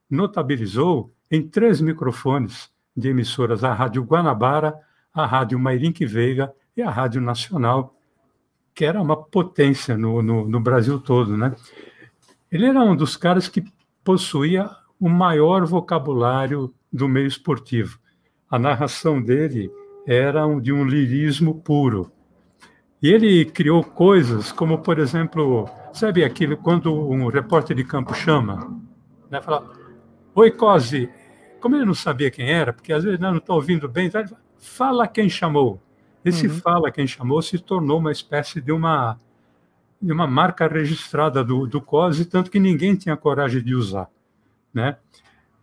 notabilizou 0.10 1.12
em 1.30 1.46
três 1.46 1.82
microfones 1.82 2.70
de 2.96 3.10
emissoras: 3.10 3.64
a 3.64 3.74
Rádio 3.74 4.04
Guanabara, 4.04 4.76
a 5.14 5.26
Rádio 5.26 5.60
Mairink 5.60 6.06
Veiga 6.06 6.54
e 6.76 6.82
a 6.82 6.90
Rádio 6.90 7.22
Nacional, 7.22 7.99
que 8.80 8.86
era 8.86 9.02
uma 9.02 9.18
potência 9.18 9.98
no, 9.98 10.22
no, 10.22 10.48
no 10.48 10.58
Brasil 10.62 11.02
todo. 11.02 11.36
Né? 11.36 11.54
Ele 12.50 12.66
era 12.66 12.80
um 12.80 12.96
dos 12.96 13.18
caras 13.18 13.50
que 13.50 13.62
possuía 14.06 14.70
o 14.98 15.10
maior 15.10 15.66
vocabulário 15.66 16.74
do 16.90 17.06
meio 17.06 17.28
esportivo. 17.28 18.00
A 18.50 18.58
narração 18.58 19.22
dele 19.22 19.70
era 20.08 20.48
de 20.62 20.72
um 20.72 20.86
lirismo 20.86 21.56
puro. 21.56 22.10
E 23.04 23.10
ele 23.10 23.44
criou 23.44 23.84
coisas 23.84 24.50
como, 24.50 24.78
por 24.78 24.98
exemplo, 24.98 25.70
sabe 25.92 26.24
aquilo 26.24 26.56
quando 26.56 26.94
um 26.94 27.28
repórter 27.28 27.76
de 27.76 27.84
campo 27.84 28.14
chama, 28.14 28.82
né, 29.30 29.42
fala, 29.42 29.74
Oi, 30.34 30.52
Cosi, 30.52 31.10
como 31.60 31.76
ele 31.76 31.84
não 31.84 31.94
sabia 31.94 32.32
quem 32.32 32.50
era, 32.50 32.72
porque 32.72 32.94
às 32.94 33.04
vezes 33.04 33.20
não 33.20 33.36
está 33.36 33.54
ouvindo 33.54 33.90
bem, 33.90 34.10
fala 34.58 35.06
quem 35.06 35.28
chamou. 35.28 35.82
Esse 36.24 36.48
Uhum. 36.48 36.54
fala 36.60 36.92
quem 36.92 37.08
chamou 37.08 37.42
se 37.42 37.58
tornou 37.58 38.00
uma 38.00 38.12
espécie 38.12 38.60
de 38.60 38.72
uma, 38.72 39.18
de 40.02 40.12
uma 40.12 40.28
marca 40.28 40.68
registrada 40.68 41.44
do, 41.44 41.66
do 41.66 41.82
tanto 42.30 42.52
que 42.52 42.60
ninguém 42.60 42.96
tinha 42.96 43.16
coragem 43.16 43.64
de 43.64 43.74
usar. 43.74 44.10
Né? 44.74 44.98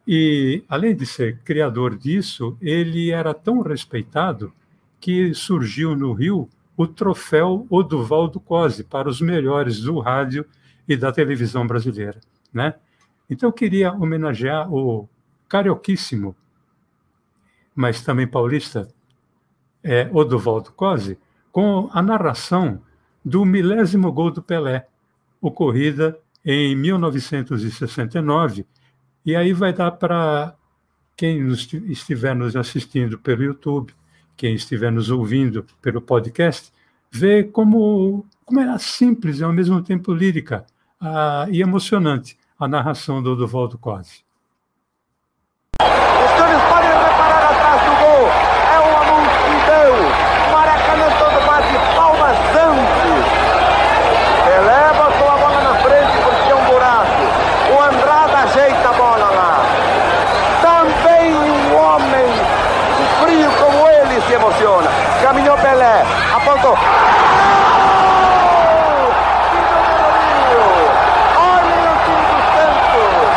E, 0.07 0.63
além 0.69 0.95
de 0.95 1.05
ser 1.05 1.39
criador 1.43 1.97
disso, 1.97 2.57
ele 2.61 3.11
era 3.11 3.35
tão 3.35 3.61
respeitado 3.61 4.53
que 5.01 5.35
surgiu 5.35 5.95
no 5.95 6.13
Rio 6.13 6.49
o 6.77 6.87
troféu 6.87 7.67
Oduvaldo 7.71 8.39
Cosi 8.39 8.85
para 8.85 9.09
os 9.09 9.21
melhores 9.21 9.81
do 9.81 9.99
rádio 9.99 10.47
e 10.87 10.97
da 10.97 11.11
televisão 11.11 11.67
brasileira. 11.67 12.21
Né? 12.53 12.75
Então, 13.29 13.49
eu 13.49 13.53
queria 13.53 13.93
homenagear 13.93 14.73
o 14.73 15.09
carioquíssimo, 15.49 16.37
mas 17.75 18.03
também 18.03 18.27
paulista, 18.27 18.89
é, 19.87 20.09
Oduvaldo 20.13 20.73
Cosi, 20.73 21.19
com 21.53 21.89
a 21.93 22.03
narração 22.03 22.81
do 23.25 23.45
milésimo 23.45 24.11
gol 24.13 24.31
do 24.31 24.43
Pelé, 24.43 24.87
ocorrida 25.41 26.19
em 26.45 26.75
1969. 26.77 28.65
E 29.25 29.35
aí 29.35 29.53
vai 29.53 29.73
dar 29.73 29.91
para 29.93 30.55
quem 31.17 31.43
nos- 31.43 31.73
estiver 31.73 32.35
nos 32.35 32.55
assistindo 32.57 33.19
pelo 33.19 33.43
YouTube, 33.45 33.93
quem 34.37 34.55
estiver 34.55 34.91
nos 34.93 35.09
ouvindo 35.11 35.65
pelo 35.81 36.01
podcast, 36.01 36.71
ver 37.11 37.51
como, 37.53 38.27
como 38.45 38.61
era 38.61 38.79
simples 38.79 39.39
e 39.41 39.45
ao 39.45 39.53
mesmo 39.53 39.81
tempo 39.83 40.13
lírica 40.13 40.65
ah, 41.01 41.47
e 41.51 41.63
emocionante 41.63 42.37
a 42.59 42.69
narração 42.69 43.23
do 43.23 43.33
Oduvaldo 43.33 43.79
Cosi. 43.79 44.25
Os 45.81 46.31
senhores 46.33 46.63
podem 46.69 46.91
reparar 46.91 47.51
atrás 47.53 47.83
do 47.83 47.95
gol. 48.01 48.29
É 48.75 48.79
uma 48.81 49.03
multidão. 49.13 49.93
O 50.47 50.49
Maracanã 50.53 51.09
todo 51.19 51.39
bate 51.47 51.75
palmas 51.95 52.37
antes. 52.57 53.25
Pelé 54.45 54.83
botou 54.97 55.29
a 55.29 55.37
bola 55.37 55.61
na 55.63 55.75
frente 55.81 56.17
porque 56.25 56.51
é 56.51 56.55
um 56.55 56.65
buraco. 56.67 57.23
O 57.75 57.77
Andrada 57.83 58.39
ajeita 58.39 58.89
a 58.89 58.93
bola 58.93 59.29
lá. 59.31 59.53
Também 60.63 61.35
um 61.35 61.77
homem 61.77 62.27
frio 63.21 63.51
como 63.61 63.87
ele 63.89 64.21
se 64.23 64.33
emociona. 64.33 64.91
Caminhou 65.23 65.57
Pelé. 65.59 66.03
Apontou. 66.35 66.73
Gol! 66.73 66.79
Que 69.51 69.59
número 69.69 70.09
mil! 70.17 70.65
Olhem 71.37 71.85
o 71.85 71.87
time 72.05 72.25
do 72.33 72.39
Santos! 72.57 73.33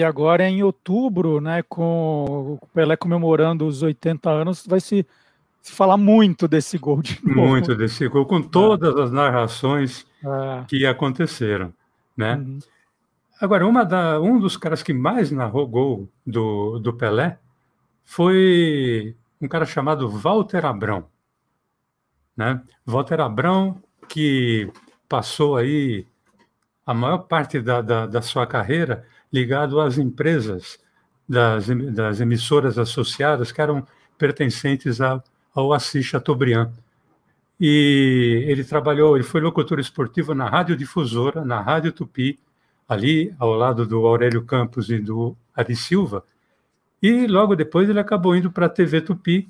E 0.00 0.04
agora 0.04 0.48
em 0.48 0.62
outubro, 0.62 1.42
né, 1.42 1.62
com 1.62 2.58
o 2.58 2.66
Pelé 2.72 2.96
comemorando 2.96 3.66
os 3.66 3.82
80 3.82 4.30
anos, 4.30 4.66
vai 4.66 4.80
se, 4.80 5.06
se 5.60 5.72
falar 5.72 5.98
muito 5.98 6.48
desse 6.48 6.78
gol 6.78 7.02
de 7.02 7.20
novo. 7.22 7.48
Muito 7.48 7.76
desse 7.76 8.08
gol, 8.08 8.24
com 8.24 8.40
todas 8.40 8.96
as 8.96 9.12
narrações 9.12 10.06
É. 10.24 10.64
que 10.66 10.86
aconteceram, 10.86 11.70
né? 12.16 12.36
Uhum. 12.36 12.58
Agora, 13.38 13.66
uma 13.66 13.84
da, 13.84 14.18
um 14.18 14.38
dos 14.40 14.56
caras 14.56 14.82
que 14.82 14.94
mais 14.94 15.30
narrou 15.30 15.68
gol 15.68 16.08
do, 16.26 16.78
do 16.78 16.94
Pelé 16.94 17.38
foi 18.02 19.14
um 19.38 19.48
cara 19.48 19.66
chamado 19.66 20.08
Walter 20.08 20.64
Abrão. 20.64 21.04
Né? 22.34 22.58
Walter 22.86 23.20
Abrão, 23.20 23.76
que 24.08 24.72
passou 25.06 25.58
aí 25.58 26.06
a 26.86 26.94
maior 26.94 27.18
parte 27.18 27.60
da, 27.60 27.82
da, 27.82 28.06
da 28.06 28.22
sua 28.22 28.46
carreira 28.46 29.06
ligado 29.32 29.80
às 29.80 29.98
empresas 29.98 30.78
das, 31.28 31.68
das 31.94 32.20
emissoras 32.20 32.78
associadas 32.78 33.52
que 33.52 33.60
eram 33.60 33.86
pertencentes 34.18 35.00
a, 35.00 35.22
ao 35.54 35.72
Assis 35.72 36.04
Chateaubriand. 36.04 36.72
E 37.58 38.44
ele 38.48 38.64
trabalhou, 38.64 39.16
ele 39.16 39.24
foi 39.24 39.40
locutor 39.40 39.78
esportivo 39.78 40.34
na 40.34 40.48
Rádio 40.48 40.76
Difusora, 40.76 41.44
na 41.44 41.60
Rádio 41.60 41.92
Tupi, 41.92 42.38
ali 42.88 43.34
ao 43.38 43.52
lado 43.52 43.86
do 43.86 44.06
Aurélio 44.06 44.44
Campos 44.44 44.90
e 44.90 44.98
do 44.98 45.36
Ari 45.54 45.76
Silva. 45.76 46.24
E 47.02 47.26
logo 47.26 47.54
depois 47.54 47.88
ele 47.88 48.00
acabou 48.00 48.34
indo 48.34 48.50
para 48.50 48.66
a 48.66 48.68
TV 48.68 49.00
Tupi, 49.00 49.48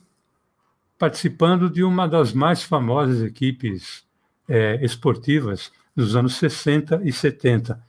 participando 0.99 1.71
de 1.71 1.83
uma 1.83 2.07
das 2.07 2.33
mais 2.33 2.63
famosas 2.63 3.23
equipes 3.23 4.05
eh, 4.49 4.79
esportivas 4.83 5.73
dos 5.97 6.15
anos 6.15 6.35
60 6.35 7.01
e 7.05 7.13
70. 7.13 7.81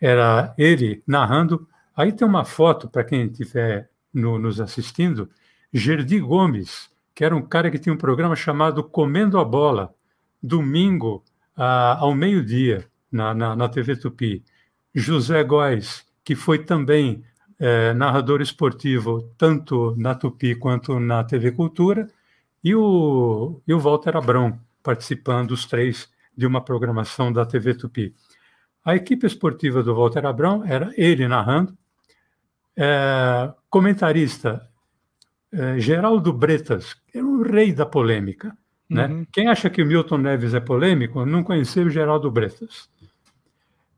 Era 0.00 0.54
ele 0.58 1.02
narrando. 1.06 1.66
Aí 1.96 2.12
tem 2.12 2.26
uma 2.26 2.44
foto, 2.44 2.88
para 2.88 3.04
quem 3.04 3.26
estiver 3.26 3.90
no- 4.12 4.38
nos 4.38 4.60
assistindo, 4.60 5.28
Gerdi 5.72 6.18
Gomes, 6.20 6.90
que 7.14 7.24
era 7.24 7.36
um 7.36 7.42
cara 7.42 7.70
que 7.70 7.78
tinha 7.78 7.92
um 7.92 7.98
programa 7.98 8.34
chamado 8.34 8.82
Comendo 8.82 9.38
a 9.38 9.44
Bola, 9.44 9.94
domingo 10.42 11.22
ao 11.56 12.14
meio-dia, 12.14 12.86
na, 13.12 13.34
na, 13.34 13.54
na 13.54 13.68
TV 13.68 13.96
Tupi. 13.96 14.42
José 14.94 15.44
Góes, 15.44 16.04
que 16.24 16.34
foi 16.34 16.64
também 16.64 17.22
eh, 17.58 17.92
narrador 17.92 18.40
esportivo, 18.40 19.30
tanto 19.36 19.94
na 19.98 20.14
Tupi 20.14 20.54
quanto 20.54 20.98
na 20.98 21.22
TV 21.22 21.52
Cultura, 21.52 22.08
e 22.64 22.74
o, 22.74 23.60
e 23.66 23.74
o 23.74 23.78
Walter 23.78 24.16
Abrão, 24.16 24.58
participando, 24.82 25.50
os 25.52 25.66
três, 25.66 26.08
de 26.36 26.46
uma 26.46 26.62
programação 26.64 27.30
da 27.32 27.44
TV 27.44 27.74
Tupi. 27.74 28.14
A 28.90 28.96
equipe 28.96 29.24
esportiva 29.26 29.82
do 29.84 29.94
Walter 29.94 30.26
Abrão 30.26 30.64
era 30.64 30.92
ele 30.96 31.28
narrando, 31.28 31.76
eh, 32.76 33.52
comentarista 33.68 34.68
eh, 35.52 35.78
Geraldo 35.78 36.32
Bretas, 36.32 36.94
que 36.94 37.18
era 37.18 37.24
o 37.26 37.42
rei 37.42 37.72
da 37.72 37.86
polêmica. 37.86 38.56
Né? 38.88 39.06
Uhum. 39.06 39.26
Quem 39.32 39.46
acha 39.46 39.70
que 39.70 39.80
o 39.80 39.86
Milton 39.86 40.18
Neves 40.18 40.54
é 40.54 40.58
polêmico 40.60 41.24
não 41.24 41.44
conheceu 41.44 41.86
o 41.86 41.90
Geraldo 41.90 42.28
Bretas. 42.32 42.88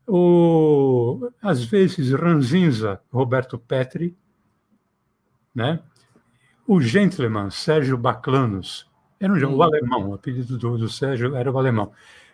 O, 0.07 1.31
às 1.41 1.63
vezes, 1.63 2.11
Ranzinza, 2.11 3.01
Roberto 3.11 3.57
Petri, 3.57 4.15
né? 5.55 5.79
o 6.67 6.79
gentleman, 6.79 7.49
Sérgio 7.49 7.97
Baclanos, 7.97 8.87
era 9.19 9.33
um, 9.33 9.37
Hum. 9.37 9.55
o 9.55 9.63
alemão, 9.63 10.09
o 10.09 10.13
apelido 10.13 10.57
do, 10.57 10.77
do 10.77 10.87
Sérgio 10.89 11.35
era 11.35 11.51
o 11.51 11.57
alemão. 11.57 11.91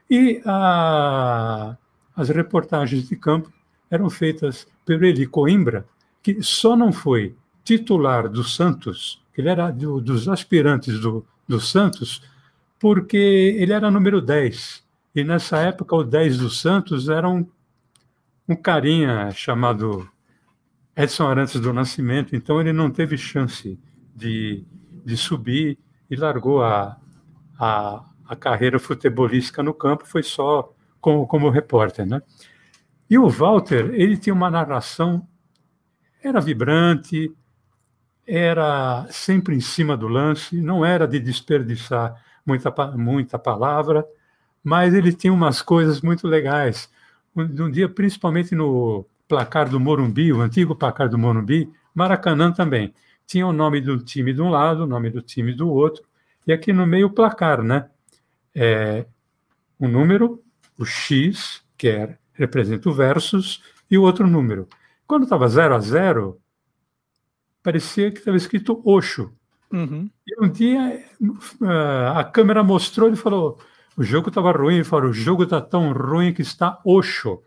E 0.10 0.42
a- 0.46 1.78
as 2.16 2.30
reportagens 2.30 3.08
de 3.08 3.16
campo 3.16 3.52
eram 3.90 4.10
feitas 4.10 4.68
pelo 4.86 5.06
Eli 5.06 5.26
Coimbra, 5.26 5.88
que 6.22 6.42
só 6.44 6.76
não 6.76 6.92
foi 6.92 7.36
titular 7.64 8.28
do 8.30 8.44
Santos, 8.44 9.22
ele 9.38 9.50
era 9.50 9.72
do- 9.72 10.02
dos 10.02 10.28
aspirantes 10.28 11.00
do, 11.00 11.26
do 11.48 11.60
Santos, 11.60 12.22
porque 12.80 13.18
ele 13.58 13.74
era 13.74 13.92
número 13.92 14.22
10. 14.22 14.84
E 15.16 15.24
nessa 15.24 15.58
época, 15.60 15.96
o 15.96 16.04
10 16.04 16.38
do 16.38 16.50
Santos 16.50 17.10
era 17.10 17.28
um, 17.30 17.46
um 18.48 18.56
carinha 18.56 19.32
chamado 19.32 20.08
Edson 20.96 21.28
Arantes 21.28 21.60
do 21.60 21.72
Nascimento, 21.74 22.36
então 22.36 22.60
ele 22.60 22.74
não 22.74 22.90
teve 22.92 23.18
chance 23.18 23.80
de, 24.16 24.64
de 25.06 25.16
subir 25.18 25.78
e 26.10 26.16
largou 26.16 26.64
a, 26.64 26.98
a, 27.58 28.04
a 28.28 28.36
carreira 28.36 28.80
futebolística 28.80 29.64
no 29.64 29.74
campo, 29.74 30.06
foi 30.06 30.24
só 30.24 30.74
como, 31.00 31.28
como 31.28 31.50
repórter. 31.50 32.06
Né? 32.06 32.22
E 33.10 33.18
o 33.18 33.28
Walter, 33.30 33.92
ele 33.94 34.18
tinha 34.18 34.34
uma 34.34 34.50
narração, 34.50 35.28
era 36.22 36.40
vibrante, 36.40 37.34
era 38.28 39.08
sempre 39.10 39.56
em 39.56 39.62
cima 39.62 39.98
do 39.98 40.08
lance, 40.08 40.62
não 40.62 40.86
era 40.86 41.08
de 41.08 41.20
desperdiçar 41.20 42.16
muita, 42.46 42.72
muita 42.96 43.40
palavra, 43.40 44.06
mas 44.64 44.94
ele 44.94 45.12
tinha 45.12 45.34
umas 45.34 45.62
coisas 45.62 46.02
muito 46.02 46.28
legais. 46.28 46.90
Um, 47.36 47.44
um 47.44 47.72
dia, 47.72 47.90
principalmente 47.90 48.54
no 48.54 49.06
placar 49.28 49.70
do 49.70 49.80
Morumbi, 49.80 50.32
o 50.34 50.42
antigo 50.42 50.76
placar 50.76 51.10
do 51.10 51.18
Morumbi, 51.18 51.72
Maracanã 51.94 52.52
também. 52.52 52.94
Tinha 53.26 53.46
o 53.46 53.54
nome 53.54 53.82
do 53.82 53.98
time 54.00 54.34
de 54.34 54.42
um 54.42 54.50
lado, 54.50 54.84
o 54.84 54.88
nome 54.88 55.10
do 55.10 55.22
time 55.22 55.54
do 55.54 55.70
outro, 55.70 56.04
e 56.46 56.54
aqui 56.54 56.74
no 56.74 56.86
meio 56.86 57.08
o 57.08 57.12
placar, 57.12 57.62
né? 57.62 57.90
É, 58.56 59.06
um 59.80 59.88
número, 59.88 60.44
o 60.80 60.86
X, 60.86 61.62
que 61.78 61.90
é, 61.90 62.18
representa 62.34 62.90
o 62.90 62.94
versus, 62.94 63.62
e 63.92 63.98
o 63.98 64.04
outro 64.04 64.26
número. 64.26 64.68
Quando 65.06 65.24
estava 65.24 65.48
0 65.48 65.76
a 65.76 65.80
0, 65.80 66.40
parecia 67.62 68.10
que 68.12 68.20
estava 68.20 68.38
escrito 68.38 68.82
Oxo. 68.86 69.34
Uhum. 69.72 70.10
E 70.26 70.44
um 70.44 70.50
dia 70.50 71.04
ah, 71.62 72.20
a 72.22 72.24
câmera 72.24 72.64
mostrou, 72.64 73.10
ele 73.10 73.18
falou, 73.18 73.60
o 73.98 74.04
jogo 74.04 74.30
estava 74.30 74.52
ruim, 74.52 74.76
ele 74.76 74.84
falou, 74.84 75.10
o 75.10 75.14
jogo 75.14 75.44
está 75.44 75.60
tão 75.60 75.92
ruim 75.92 76.34
que 76.34 76.42
está 76.42 76.80
Oxo. 76.86 77.44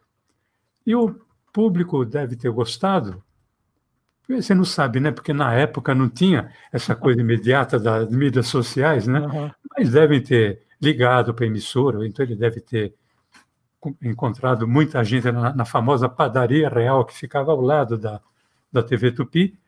E 0.86 0.94
o 0.94 1.18
público 1.52 2.04
deve 2.04 2.36
ter 2.36 2.50
gostado. 2.50 3.22
Você 4.28 4.54
não 4.54 4.64
sabe, 4.64 5.00
né? 5.00 5.10
Porque 5.10 5.32
na 5.32 5.52
época 5.52 5.94
não 5.94 6.08
tinha 6.08 6.52
essa 6.72 6.94
coisa 6.94 7.20
imediata 7.20 7.78
das 7.78 8.08
mídias 8.10 8.46
sociais, 8.46 9.06
né? 9.06 9.20
Uhum. 9.20 9.50
Mas 9.76 9.90
devem 9.90 10.22
ter 10.22 10.62
ligado 10.80 11.32
para 11.32 11.44
a 11.44 11.48
emissora, 11.48 12.06
então 12.06 12.24
ele 12.24 12.34
deve 12.34 12.60
ter 12.60 12.94
encontrado 14.02 14.66
muita 14.66 15.02
gente 15.02 15.30
na, 15.30 15.52
na 15.54 15.64
famosa 15.64 16.08
padaria 16.08 16.68
real 16.68 17.04
que 17.04 17.14
ficava 17.14 17.52
ao 17.52 17.60
lado 17.60 17.98
da, 17.98 18.20
da 18.70 18.82
TV 18.82 19.12
Tupi. 19.12 19.58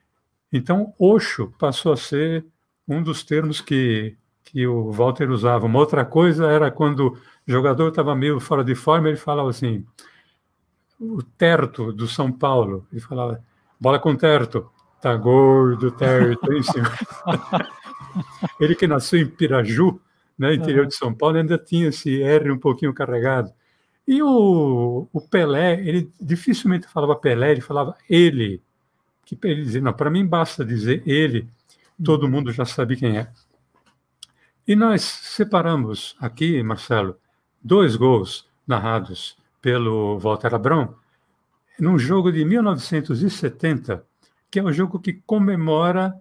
Então, 0.53 0.95
Oxo 0.99 1.53
passou 1.59 1.93
a 1.93 1.97
ser 1.97 2.45
um 2.87 3.03
dos 3.03 3.25
termos 3.25 3.61
que, 3.61 4.17
que 4.45 4.67
o 4.67 4.93
Walter 4.93 5.31
usava. 5.31 5.67
Uma 5.67 5.79
outra 5.79 6.05
coisa 6.05 6.47
era 6.47 6.71
quando 6.71 7.09
o 7.09 7.19
jogador 7.47 7.89
estava 7.89 8.15
meio 8.15 8.39
fora 8.39 8.63
de 8.63 8.75
forma, 8.75 9.09
ele 9.09 9.17
falava 9.17 9.51
assim, 9.51 9.85
o 11.01 11.23
Terto 11.23 11.93
do 11.93 12.07
São 12.07 12.31
Paulo, 12.31 12.87
ele 12.93 13.01
falava, 13.01 13.43
bola 13.81 13.99
com 13.99 14.15
Terto, 14.15 14.71
tá 15.01 15.15
gordo, 15.17 15.91
Terto, 15.91 16.53
em 16.53 16.63
cima. 16.63 16.91
ele 18.61 18.75
que 18.75 18.87
nasceu 18.87 19.21
em 19.21 19.27
Piraju, 19.27 20.01
né, 20.39 20.55
interior 20.55 20.87
de 20.87 20.95
São 20.95 21.13
Paulo, 21.13 21.37
ainda 21.37 21.59
tinha 21.59 21.89
esse 21.89 22.23
R 22.23 22.51
um 22.51 22.59
pouquinho 22.59 22.95
carregado. 22.95 23.53
E 24.07 24.23
o, 24.23 25.09
o 25.13 25.21
Pelé, 25.21 25.81
ele 25.81 26.13
dificilmente 26.21 26.87
falava 26.87 27.17
Pelé, 27.17 27.53
ele 27.53 27.61
falava 27.61 27.97
ele. 28.09 28.63
Que 29.25 29.39
ele 29.45 29.63
dizia, 29.63 29.81
não, 29.81 29.93
para 29.93 30.11
mim 30.11 30.27
basta 30.27 30.65
dizer 30.65 31.03
ele, 31.07 31.49
todo 32.05 32.29
mundo 32.29 32.53
já 32.53 32.65
sabe 32.65 32.97
quem 32.97 33.19
é. 33.19 33.31
E 34.67 34.75
nós 34.77 35.03
separamos 35.03 36.17
aqui, 36.21 36.63
Marcelo, 36.63 37.17
dois 37.63 37.97
gols 37.97 38.47
narrados 38.67 39.37
pelo 39.61 40.19
Walter 40.19 40.55
Abrão, 40.55 40.95
num 41.79 41.99
jogo 41.99 42.31
de 42.31 42.45
1970, 42.45 44.05
que 44.51 44.59
é 44.59 44.63
o 44.63 44.73
jogo 44.73 45.01
que 45.01 45.15
comemora 45.15 46.15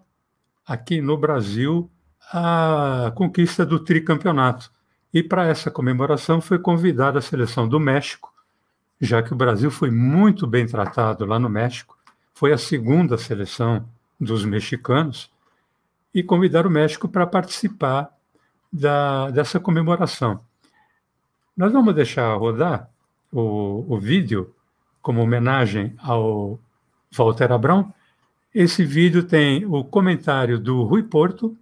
aqui 0.66 1.02
no 1.02 1.18
Brasil 1.18 1.92
a 2.32 3.12
conquista 3.16 3.66
do 3.66 3.80
tricampeonato. 3.80 4.72
E 5.14 5.22
para 5.22 5.46
essa 5.46 5.70
comemoração 5.70 6.42
foi 6.42 6.58
convidada 6.58 7.20
a 7.20 7.22
seleção 7.22 7.68
do 7.68 7.80
México, 7.80 8.34
já 9.00 9.22
que 9.22 9.34
o 9.34 9.36
Brasil 9.36 9.70
foi 9.70 9.92
muito 9.92 10.48
bem 10.48 10.66
tratado 10.66 11.26
lá 11.26 11.38
no 11.38 11.50
México, 11.50 11.98
foi 12.34 12.52
a 12.52 12.58
segunda 12.58 13.18
seleção 13.18 13.88
dos 14.20 14.44
mexicanos, 14.44 15.32
e 16.14 16.22
convidaram 16.22 16.70
o 16.70 16.74
México 16.74 17.08
para 17.08 17.26
participar 17.26 18.10
da, 18.72 19.30
dessa 19.32 19.60
comemoração. 19.60 20.40
Nós 21.56 21.72
vamos 21.72 21.94
deixar 21.96 22.36
rodar 22.36 22.90
o, 23.32 23.86
o 23.88 24.00
vídeo 24.00 24.54
como 25.02 25.22
homenagem 25.22 25.96
ao 26.00 26.60
Walter 27.12 27.52
Abrão. 27.52 27.94
Esse 28.54 28.86
vídeo 28.86 29.24
tem 29.24 29.66
o 29.66 29.84
comentário 29.84 30.60
do 30.60 30.84
Rui 30.84 31.04
Porto 31.04 31.58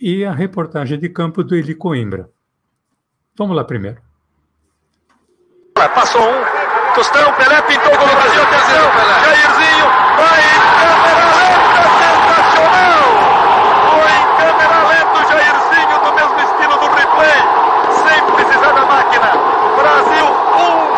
e 0.00 0.24
a 0.24 0.32
reportagem 0.32 0.98
de 0.98 1.08
campo 1.08 1.44
do 1.44 1.54
Eli 1.54 1.74
Coimbra. 1.74 2.30
Vamos 3.36 3.56
lá 3.56 3.64
primeiro. 3.64 3.96
Passou 5.94 6.22
um, 6.22 6.44
Tostão, 6.94 7.32
Pelé 7.32 7.62
pintou 7.62 7.92
o 7.92 7.96
gol 7.96 8.06
do 8.06 8.16
Brasil, 8.16 8.42
atenção, 8.42 8.84
Jairzinho, 9.24 9.86
vai 10.18 10.40
em 10.44 10.60
câmera 10.76 11.24
lenta, 11.40 11.82
sensacional! 11.96 13.04
Foi 13.88 14.12
em 14.12 14.26
câmera 14.36 14.78
lenta 14.88 15.16
o 15.16 15.24
Jairzinho, 15.28 15.96
do 16.04 16.12
mesmo 16.12 16.38
estilo 16.40 16.76
do 16.76 16.88
replay, 16.94 17.40
sem 18.04 18.20
precisar 18.34 18.72
da 18.72 18.84
máquina. 18.84 19.32
Brasil 19.76 20.26
1, 20.26 20.92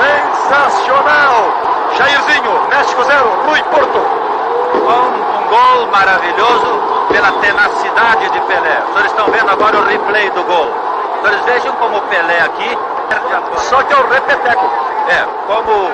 sensacional! 0.00 1.36
Jairzinho, 1.98 2.68
México 2.70 3.04
0, 3.04 3.28
Rui 3.46 3.62
Porto. 3.64 3.98
Um, 4.86 5.38
um 5.38 5.48
gol 5.48 5.86
maravilhoso 5.92 6.80
pela 7.10 7.32
tenacidade 7.32 8.30
de 8.30 8.40
Pelé. 8.40 8.82
Os 8.82 8.88
senhores 8.88 9.12
estão 9.12 9.26
vendo 9.30 9.50
agora 9.50 9.78
o 9.78 9.84
replay 9.84 10.30
do 10.30 10.42
gol. 10.44 10.85
Senhores 11.26 11.44
vejam 11.44 11.74
como 11.76 11.98
o 11.98 12.02
Pelé 12.02 12.40
aqui 12.40 12.78
Só 13.58 13.82
que 13.82 13.92
é 13.92 13.96
o 13.96 14.08
repeteco. 14.08 14.70
É, 15.08 15.26
como 15.46 15.90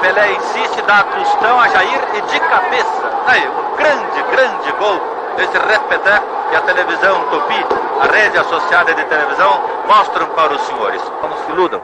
Pelé 0.00 0.32
insiste, 0.32 0.80
dá 0.82 1.02
tostão 1.02 1.60
a 1.60 1.68
Jair 1.68 2.00
e 2.14 2.20
de 2.22 2.40
cabeça. 2.40 3.12
Aí, 3.26 3.46
um 3.46 3.76
grande, 3.76 4.22
grande 4.30 4.72
gol 4.72 5.00
desse 5.36 5.58
repeteco 5.58 6.26
que 6.48 6.56
a 6.56 6.60
televisão 6.62 7.24
Tupi, 7.28 7.66
a 8.00 8.06
rede 8.10 8.38
associada 8.38 8.94
de 8.94 9.04
televisão, 9.04 9.60
mostram 9.86 10.26
para 10.28 10.54
os 10.54 10.62
senhores. 10.62 11.02
Vamos 11.20 11.40
se 11.40 11.50
iludam. 11.50 11.82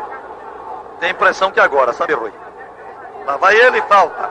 Tem 1.00 1.10
a 1.10 1.12
impressão 1.12 1.50
que 1.50 1.60
agora, 1.60 1.92
sabe, 1.92 2.14
Rui? 2.14 2.32
Lá 3.26 3.36
vai 3.36 3.54
ele, 3.56 3.82
falta. 3.82 4.30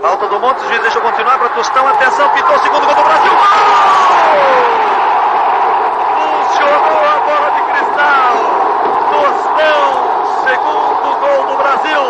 Falta 0.00 0.28
do 0.28 0.38
Montes, 0.38 0.62
o 0.62 0.68
juiz 0.68 0.80
deixa 0.82 1.00
continuar 1.00 1.36
para 1.38 1.48
Tostão. 1.48 1.88
Atenção, 1.88 2.28
pintou 2.30 2.54
o 2.54 2.58
segundo 2.60 2.86
gol 2.86 2.94
do 2.94 3.02
Brasil. 3.02 3.32
Gol! 3.32 4.89
Funcionou 6.50 7.04
a 7.06 7.20
bola 7.20 7.50
de 7.52 7.62
cristal. 7.62 8.34
Tostão, 9.12 9.82
segundo 10.42 11.08
gol 11.20 11.46
do 11.46 11.56
Brasil. 11.62 12.02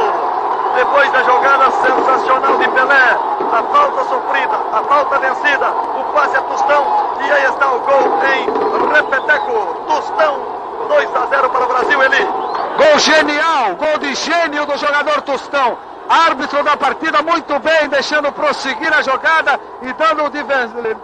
Depois 0.76 1.12
da 1.12 1.22
jogada 1.24 1.70
sensacional 1.70 2.57
de 2.57 2.68
Pelé, 2.68 3.18
a 3.53 3.62
falta 3.70 4.05
sofrida, 4.05 4.57
a 4.72 4.83
falta 4.85 5.18
vencida, 5.18 5.68
o 5.68 6.05
passe 6.14 6.37
a 6.38 6.42
Tostão 6.42 6.87
e 7.20 7.31
aí 7.31 7.44
está 7.44 7.70
o 7.70 7.81
gol 7.81 8.18
em 8.24 8.94
Repeteco. 8.94 9.85
Tostão, 9.87 10.40
2 10.88 11.16
a 11.16 11.26
0 11.26 11.50
para 11.50 11.64
o 11.64 11.68
Brasil, 11.68 12.03
Eli. 12.03 12.24
Gol 12.24 12.98
genial, 12.98 13.74
gol 13.76 13.98
de 13.98 14.14
gênio 14.14 14.64
do 14.64 14.79
jogador 14.79 15.20
Tostão. 15.20 15.76
Árbitro 16.09 16.64
da 16.64 16.79
partida 16.79 17.22
muito 17.22 17.59
bem, 17.59 17.88
deixando 17.90 18.33
prosseguir 18.33 18.92
a 18.92 19.03
jogada 19.03 19.61
e 19.83 19.92
dando 19.92 20.31
de, 20.31 20.42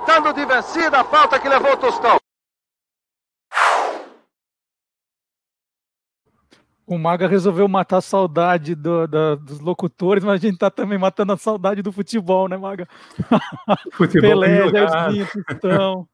dando 0.07 0.33
de 0.33 0.44
vencida 0.46 1.01
a 1.01 1.05
falta 1.05 1.38
que 1.38 1.49
levou 1.49 1.75
o 1.75 1.77
Tostão. 1.77 2.16
O 6.87 6.96
Maga 6.99 7.27
resolveu 7.27 7.66
matar 7.66 7.96
a 7.96 8.01
saudade 8.01 8.75
do- 8.77 9.09
da- 9.09 9.35
dos 9.35 9.59
locutores, 9.59 10.22
mas 10.22 10.35
a 10.35 10.46
gente 10.46 10.57
tá 10.59 10.70
também 10.70 10.96
matando 10.99 11.33
a 11.33 11.37
saudade 11.37 11.83
do 11.83 11.90
futebol, 11.90 12.49
né, 12.49 12.57
Maga? 12.57 12.87
Futebol 13.92 14.20
Pelé. 14.31 14.68
Jairzinho, 14.70 15.27
Tostão. 15.49 16.09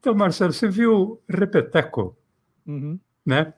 Então, 0.00 0.14
Marcelo, 0.14 0.52
você 0.52 0.68
viu 0.68 1.20
Repeteco, 1.28 2.16
Uhum. 2.66 2.98
né? 3.24 3.52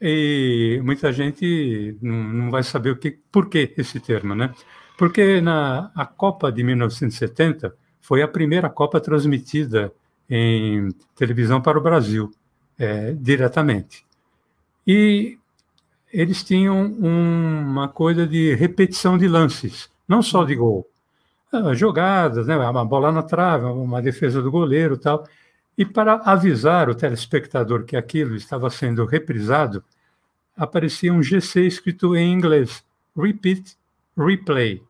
E 0.00 0.80
muita 0.84 1.12
gente 1.12 1.96
não, 2.00 2.16
não 2.22 2.50
vai 2.50 2.62
saber 2.62 2.90
o 2.90 2.96
que, 2.96 3.18
por 3.32 3.48
que 3.48 3.74
esse 3.76 3.98
termo, 3.98 4.34
né? 4.34 4.52
Porque 4.96 5.40
na 5.40 5.90
a 5.94 6.04
Copa 6.06 6.52
de 6.52 6.62
1970 6.62 7.74
foi 8.00 8.22
a 8.22 8.28
primeira 8.28 8.68
Copa 8.68 9.00
transmitida 9.00 9.92
em 10.30 10.88
televisão 11.16 11.60
para 11.60 11.78
o 11.78 11.82
Brasil, 11.82 12.30
é, 12.78 13.12
diretamente. 13.12 14.04
E 14.88 15.38
eles 16.12 16.42
tinham 16.42 16.82
uma 16.86 17.88
coisa 17.88 18.26
de 18.26 18.54
repetição 18.54 19.18
de 19.18 19.28
lances, 19.28 19.90
não 20.08 20.22
só 20.22 20.44
de 20.44 20.54
gol, 20.56 20.88
Ah, 21.52 21.74
jogadas, 21.74 22.46
né? 22.46 22.56
Uma 22.56 22.84
bola 22.84 23.12
na 23.12 23.22
trave, 23.22 23.66
uma 23.66 24.02
defesa 24.02 24.42
do 24.42 24.50
goleiro, 24.50 24.98
tal. 24.98 25.26
E 25.78 25.84
para 25.84 26.14
avisar 26.24 26.90
o 26.90 26.94
telespectador 26.94 27.84
que 27.84 27.96
aquilo 27.96 28.36
estava 28.36 28.70
sendo 28.70 29.04
reprisado, 29.06 29.84
aparecia 30.56 31.12
um 31.12 31.22
GC 31.22 31.66
escrito 31.66 32.16
em 32.16 32.32
inglês: 32.32 32.84
Repeat, 33.16 33.76
Replay. 34.16 34.82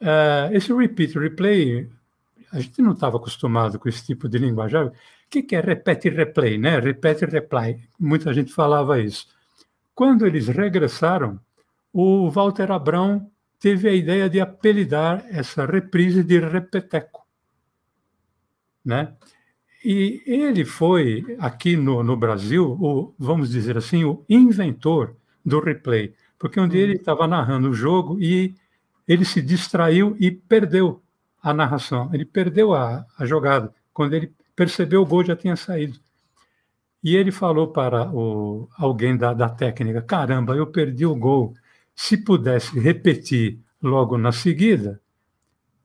Ah, 0.00 0.48
esse 0.52 0.72
Repeat, 0.72 1.18
Replay, 1.18 1.88
a 2.52 2.60
gente 2.60 2.82
não 2.82 2.92
estava 2.92 3.16
acostumado 3.16 3.78
com 3.78 3.88
esse 3.88 4.04
tipo 4.04 4.28
de 4.28 4.38
linguagem. 4.38 4.90
O 5.32 5.36
que, 5.40 5.42
que 5.42 5.56
é 5.56 5.60
repete 5.60 6.08
e 6.08 6.10
replay? 6.10 6.58
Né? 6.58 6.78
Repete 6.78 7.24
e 7.24 7.26
replay. 7.26 7.80
Muita 7.98 8.34
gente 8.34 8.52
falava 8.52 9.00
isso. 9.00 9.26
Quando 9.94 10.26
eles 10.26 10.46
regressaram, 10.48 11.40
o 11.90 12.30
Walter 12.30 12.70
Abrão 12.70 13.30
teve 13.58 13.88
a 13.88 13.92
ideia 13.92 14.28
de 14.28 14.40
apelidar 14.40 15.24
essa 15.30 15.64
reprise 15.64 16.22
de 16.22 16.38
repeteco 16.38 17.22
né? 18.84 19.14
E 19.84 20.22
ele 20.26 20.64
foi, 20.64 21.36
aqui 21.38 21.76
no, 21.76 22.02
no 22.02 22.16
Brasil, 22.16 22.76
o, 22.80 23.14
vamos 23.18 23.50
dizer 23.50 23.76
assim, 23.76 24.04
o 24.04 24.24
inventor 24.28 25.16
do 25.44 25.60
replay, 25.60 26.14
porque 26.38 26.60
um 26.60 26.68
dia 26.68 26.82
ele 26.82 26.94
estava 26.94 27.26
narrando 27.26 27.70
o 27.70 27.74
jogo 27.74 28.20
e 28.20 28.54
ele 29.06 29.24
se 29.24 29.42
distraiu 29.42 30.16
e 30.20 30.30
perdeu 30.30 31.02
a 31.42 31.52
narração, 31.52 32.10
ele 32.12 32.24
perdeu 32.24 32.74
a, 32.74 33.04
a 33.18 33.26
jogada. 33.26 33.74
Quando 33.92 34.14
ele 34.14 34.32
percebeu, 34.54 35.02
o 35.02 35.06
gol 35.06 35.24
já 35.24 35.36
tinha 35.36 35.56
saído. 35.56 35.98
E 37.02 37.16
ele 37.16 37.32
falou 37.32 37.68
para 37.68 38.10
o, 38.12 38.68
alguém 38.78 39.16
da, 39.16 39.34
da 39.34 39.48
técnica: 39.48 40.00
caramba, 40.00 40.54
eu 40.54 40.66
perdi 40.66 41.04
o 41.04 41.16
gol. 41.16 41.54
Se 41.94 42.16
pudesse 42.16 42.78
repetir 42.78 43.58
logo 43.82 44.16
na 44.16 44.32
seguida, 44.32 45.00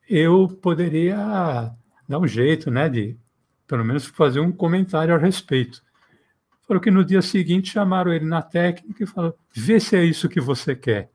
eu 0.07 0.47
poderia 0.47 1.17
dar 2.07 2.19
um 2.19 2.27
jeito, 2.27 2.71
né, 2.71 2.87
de 2.87 3.17
pelo 3.67 3.83
menos 3.83 4.05
fazer 4.05 4.39
um 4.39 4.51
comentário 4.51 5.13
a 5.13 5.17
respeito. 5.17 5.83
Falou 6.67 6.81
que 6.81 6.91
no 6.91 7.03
dia 7.03 7.21
seguinte 7.21 7.71
chamaram 7.71 8.13
ele 8.13 8.25
na 8.25 8.41
técnica 8.41 9.03
e 9.03 9.07
falaram: 9.07 9.35
vê 9.53 9.79
se 9.79 9.95
é 9.95 10.03
isso 10.03 10.29
que 10.29 10.39
você 10.39 10.75
quer. 10.75 11.09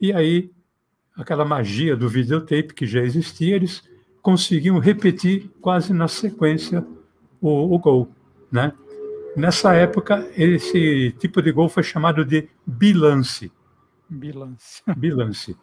E 0.00 0.12
aí, 0.12 0.50
aquela 1.16 1.44
magia 1.44 1.96
do 1.96 2.08
videotape 2.08 2.74
que 2.74 2.86
já 2.86 3.00
existia, 3.00 3.56
eles 3.56 3.82
conseguiam 4.28 4.78
repetir 4.78 5.50
quase 5.58 5.94
na 5.94 6.06
sequência 6.06 6.86
o, 7.40 7.74
o 7.74 7.78
gol, 7.78 8.10
né? 8.52 8.74
Nessa 9.34 9.74
época, 9.74 10.30
esse 10.36 11.12
tipo 11.18 11.40
de 11.40 11.50
gol 11.50 11.66
foi 11.70 11.82
chamado 11.82 12.26
de 12.26 12.46
bilance. 12.66 13.50
Bilance. 14.06 14.82
Bilance. 14.94 15.56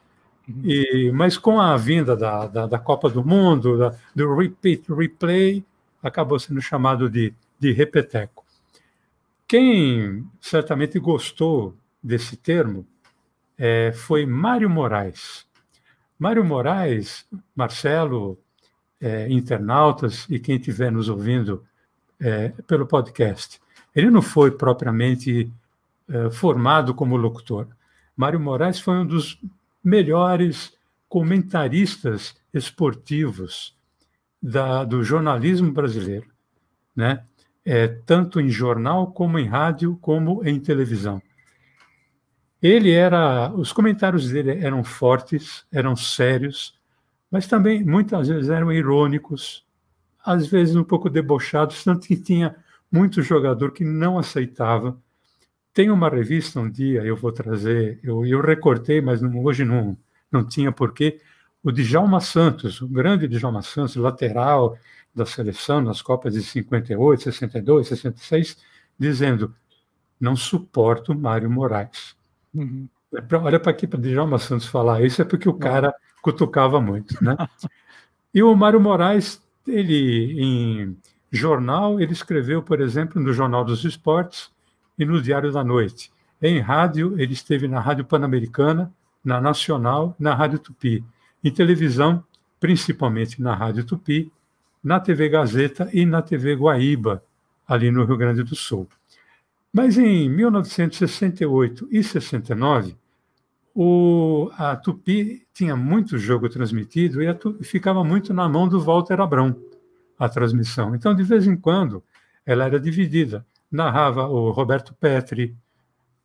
E, 0.64 1.12
mas 1.14 1.38
com 1.38 1.62
a 1.62 1.78
vinda 1.78 2.18
da, 2.18 2.48
da, 2.48 2.66
da 2.66 2.80
Copa 2.80 3.08
do 3.08 3.24
Mundo, 3.24 3.78
da, 3.78 3.96
do 4.16 4.36
repeat, 4.36 4.92
replay, 4.92 5.64
acabou 6.02 6.40
sendo 6.40 6.60
chamado 6.60 7.08
de, 7.08 7.36
de 7.60 7.72
repeteco. 7.72 8.44
Quem 9.48 10.26
certamente 10.42 10.98
gostou 10.98 11.76
desse 12.02 12.36
termo 12.36 12.84
é, 13.60 13.92
foi 13.92 14.26
Mário 14.26 14.72
Moraes. 14.72 15.46
Mário 16.18 16.44
Moraes, 16.44 17.28
Marcelo, 17.56 18.40
é, 19.06 19.32
internautas 19.32 20.26
e 20.28 20.40
quem 20.40 20.56
estiver 20.56 20.92
nos 20.92 21.10
ouvindo 21.10 21.64
é, 22.20 22.50
pelo 22.66 22.88
podcast, 22.88 23.62
ele 23.96 24.10
não 24.10 24.22
foi 24.22 24.50
propriamente 24.50 25.52
é, 26.10 26.32
formado 26.32 26.92
como 26.96 27.16
locutor. 27.16 27.68
Mário 28.18 28.40
Moraes 28.40 28.80
foi 28.80 28.96
um 28.96 29.06
dos 29.06 29.40
melhores 29.84 30.74
comentaristas 31.08 32.36
esportivos 32.52 33.78
da, 34.42 34.84
do 34.84 35.04
jornalismo 35.04 35.72
brasileiro, 35.72 36.28
né? 36.96 37.24
É, 37.64 37.88
tanto 37.88 38.40
em 38.40 38.50
jornal 38.50 39.12
como 39.12 39.38
em 39.38 39.48
rádio 39.48 39.98
como 40.02 40.44
em 40.44 40.60
televisão. 40.60 41.22
Ele 42.62 42.92
era, 42.92 43.52
os 43.54 43.72
comentários 43.72 44.30
dele 44.30 44.64
eram 44.64 44.84
fortes, 44.84 45.66
eram 45.72 45.96
sérios, 45.96 46.76
mas 47.32 47.48
também 47.48 47.84
muitas 47.84 48.28
vezes 48.28 48.50
eram 48.50 48.72
irônicos, 48.72 49.66
às 50.24 50.48
vezes 50.48 50.76
um 50.76 50.84
pouco 50.84 51.10
debochados, 51.10 51.84
tanto 51.84 52.08
que 52.08 52.16
tinha 52.16 52.56
muito 52.92 53.22
jogador 53.22 53.72
que 53.72 53.84
não 53.84 54.18
aceitava. 54.18 54.98
Tem 55.74 55.92
uma 55.92 56.10
revista 56.10 56.60
um 56.60 56.70
dia, 56.70 57.04
eu 57.04 57.16
vou 57.16 57.32
trazer, 57.32 58.00
eu, 58.04 58.26
eu 58.26 58.42
recortei, 58.42 59.02
mas 59.02 59.22
não, 59.22 59.44
hoje 59.44 59.66
não, 59.66 59.98
não 60.32 60.46
tinha 60.46 60.72
porquê, 60.72 61.20
o 61.64 61.72
Djalma 61.72 62.22
Santos, 62.22 62.82
o 62.82 62.88
grande 62.88 63.28
Djalma 63.28 63.62
Santos, 63.62 63.96
lateral 63.96 64.78
da 65.14 65.26
seleção 65.26 65.82
nas 65.82 66.02
Copas 66.02 66.34
de 66.34 66.44
58, 66.44 67.24
62, 67.24 67.88
66, 67.88 68.58
dizendo: 68.98 69.54
não 70.20 70.36
suporto 70.36 71.14
Mário 71.14 71.50
Moraes. 71.50 72.16
Uhum. 72.54 72.88
Olha 73.44 73.60
para 73.60 73.72
aqui 73.72 73.88
para 73.88 74.00
Djalma 74.00 74.38
Santos 74.40 74.68
falar 74.68 75.04
isso, 75.04 75.22
é 75.22 75.26
porque 75.26 75.48
o 75.48 75.54
cara 75.54 75.94
cutucava 76.26 76.82
muito. 76.82 77.24
Né? 77.24 77.38
e 78.34 78.42
o 78.42 78.56
Mário 78.56 78.82
Moraes, 78.82 79.40
ele, 79.68 80.42
em 80.42 80.98
jornal, 81.32 82.02
ele 82.02 82.14
escreveu, 82.14 82.64
por 82.64 82.82
exemplo, 82.82 83.22
no 83.22 83.32
Jornal 83.32 83.64
dos 83.64 83.86
Esportes 83.86 84.50
e 84.98 85.06
no 85.06 85.22
Diário 85.22 85.52
da 85.52 85.64
Noite. 85.64 86.12
Em 86.42 86.60
rádio, 86.60 87.14
ele 87.20 87.34
esteve 87.34 87.68
na 87.68 87.80
Rádio 87.80 88.06
Pan-Americana, 88.06 88.92
na 89.24 89.40
Nacional, 89.40 90.16
na 90.20 90.34
Rádio 90.34 90.58
Tupi. 90.58 91.04
Em 91.44 91.52
televisão, 91.52 92.24
principalmente 92.60 93.40
na 93.40 93.54
Rádio 93.54 93.84
Tupi, 93.84 94.32
na 94.84 95.00
TV 95.00 95.30
Gazeta 95.30 95.88
e 95.94 96.08
na 96.08 96.24
TV 96.24 96.56
Guaíba, 96.56 97.24
ali 97.68 97.92
no 97.92 98.04
Rio 98.04 98.18
Grande 98.18 98.42
do 98.42 98.56
Sul. 98.56 98.88
Mas 99.72 99.96
em 99.96 100.28
1968 100.28 101.88
e 101.92 102.04
69, 102.04 102.96
o, 103.76 104.50
a 104.58 104.74
Tupi 104.78 105.46
tinha 105.54 105.76
muito 105.76 106.18
jogo 106.18 106.48
transmitido 106.48 107.22
e 107.22 107.34
Tupi, 107.34 107.66
ficava 107.66 108.06
muito 108.06 108.34
na 108.34 108.48
mão 108.48 108.70
do 108.70 108.80
Walter 108.80 109.20
Abrão, 109.20 109.54
a 110.18 110.30
transmissão. 110.30 110.96
Então, 110.96 111.14
de 111.14 111.24
vez 111.24 111.46
em 111.46 111.58
quando, 111.58 112.02
ela 112.46 112.64
era 112.64 112.80
dividida. 112.80 113.46
Narrava 113.70 114.30
o 114.30 114.50
Roberto 114.52 114.94
Petri, 114.94 115.58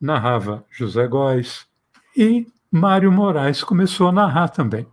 narrava 0.00 0.64
José 0.70 1.08
Góes 1.08 1.66
e 2.16 2.46
Mário 2.70 3.10
Moraes 3.10 3.64
começou 3.64 4.08
a 4.08 4.12
narrar 4.12 4.48
também. 4.48 4.86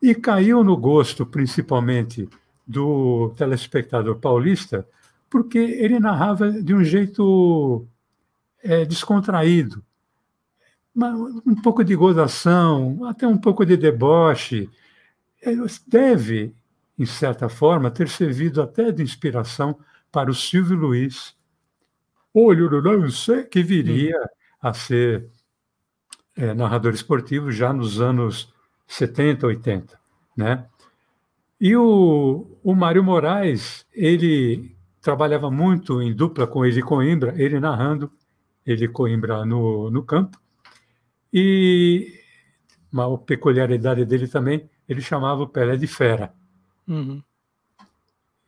E 0.00 0.14
caiu 0.14 0.64
no 0.64 0.76
gosto, 0.76 1.26
principalmente, 1.26 2.26
do 2.66 3.34
telespectador 3.36 4.16
paulista, 4.16 4.88
porque 5.28 5.58
ele 5.58 6.00
narrava 6.00 6.50
de 6.50 6.74
um 6.74 6.82
jeito 6.82 7.86
é, 8.62 8.86
descontraído, 8.86 9.84
um 10.96 11.54
pouco 11.54 11.84
de 11.84 11.94
gozação, 11.96 13.04
até 13.06 13.26
um 13.26 13.36
pouco 13.36 13.64
de 13.64 13.76
deboche. 13.76 14.70
É, 15.42 15.52
deve, 15.86 16.54
em 16.98 17.06
certa 17.06 17.48
forma, 17.48 17.90
ter 17.90 18.08
servido 18.08 18.62
até 18.62 18.92
de 18.92 19.02
inspiração 19.02 19.78
para 20.12 20.30
o 20.30 20.34
Silvio 20.34 20.76
Luiz, 20.76 21.36
olho 22.32 22.70
no 22.70 22.80
lance, 22.80 23.44
que 23.44 23.62
viria 23.62 24.18
a 24.60 24.72
ser 24.72 25.26
é, 26.36 26.54
narrador 26.54 26.94
esportivo 26.94 27.50
já 27.50 27.72
nos 27.72 28.00
anos 28.00 28.52
70, 28.86 29.46
80, 29.46 29.98
né? 30.36 30.66
E 31.60 31.76
o, 31.76 32.58
o 32.62 32.74
Mário 32.74 33.02
Moraes, 33.02 33.86
ele 33.92 34.76
trabalhava 35.00 35.50
muito 35.50 36.02
em 36.02 36.14
dupla 36.14 36.46
com 36.46 36.64
ele 36.64 36.82
Coimbra, 36.82 37.34
ele 37.36 37.60
narrando, 37.60 38.10
ele 38.66 38.88
Coimbra 38.88 39.44
no, 39.44 39.90
no 39.90 40.02
campo, 40.02 40.38
e 41.36 42.20
uma 42.92 43.18
peculiaridade 43.18 44.04
dele 44.04 44.28
também, 44.28 44.70
ele 44.88 45.00
chamava 45.00 45.42
o 45.42 45.48
Pelé 45.48 45.76
de 45.76 45.88
fera. 45.88 46.32
Uhum. 46.86 47.20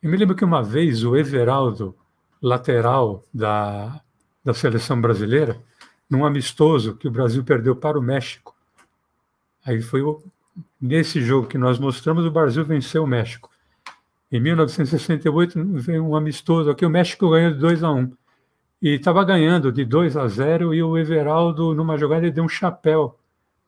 Eu 0.01 0.09
me 0.09 0.15
lembro 0.15 0.37
que 0.37 0.45
uma 0.45 0.63
vez 0.63 1.03
o 1.03 1.17
Everaldo, 1.17 1.93
lateral 2.41 3.25
da, 3.33 3.99
da 4.41 4.53
seleção 4.53 5.01
brasileira, 5.01 5.61
num 6.09 6.23
amistoso 6.23 6.95
que 6.95 7.09
o 7.09 7.11
Brasil 7.11 7.43
perdeu 7.43 7.75
para 7.75 7.99
o 7.99 8.01
México. 8.01 8.55
Aí 9.65 9.81
foi 9.81 10.01
o, 10.01 10.23
nesse 10.79 11.19
jogo 11.19 11.47
que 11.47 11.57
nós 11.57 11.77
mostramos, 11.77 12.25
o 12.25 12.31
Brasil 12.31 12.63
venceu 12.63 13.03
o 13.03 13.07
México. 13.07 13.49
Em 14.31 14.39
1968 14.39 15.61
veio 15.73 16.05
um 16.05 16.15
amistoso 16.15 16.69
aqui, 16.69 16.85
o 16.85 16.89
México 16.89 17.31
ganhou 17.31 17.51
de 17.51 17.59
2 17.59 17.83
a 17.83 17.91
1. 17.91 18.13
E 18.81 18.95
estava 18.95 19.23
ganhando 19.23 19.71
de 19.71 19.83
2 19.83 20.15
a 20.15 20.27
0 20.27 20.73
e 20.73 20.83
o 20.83 20.97
Everaldo, 20.97 21.73
numa 21.73 21.97
jogada, 21.97 22.23
ele 22.23 22.31
deu 22.31 22.43
um 22.43 22.49
chapéu 22.49 23.17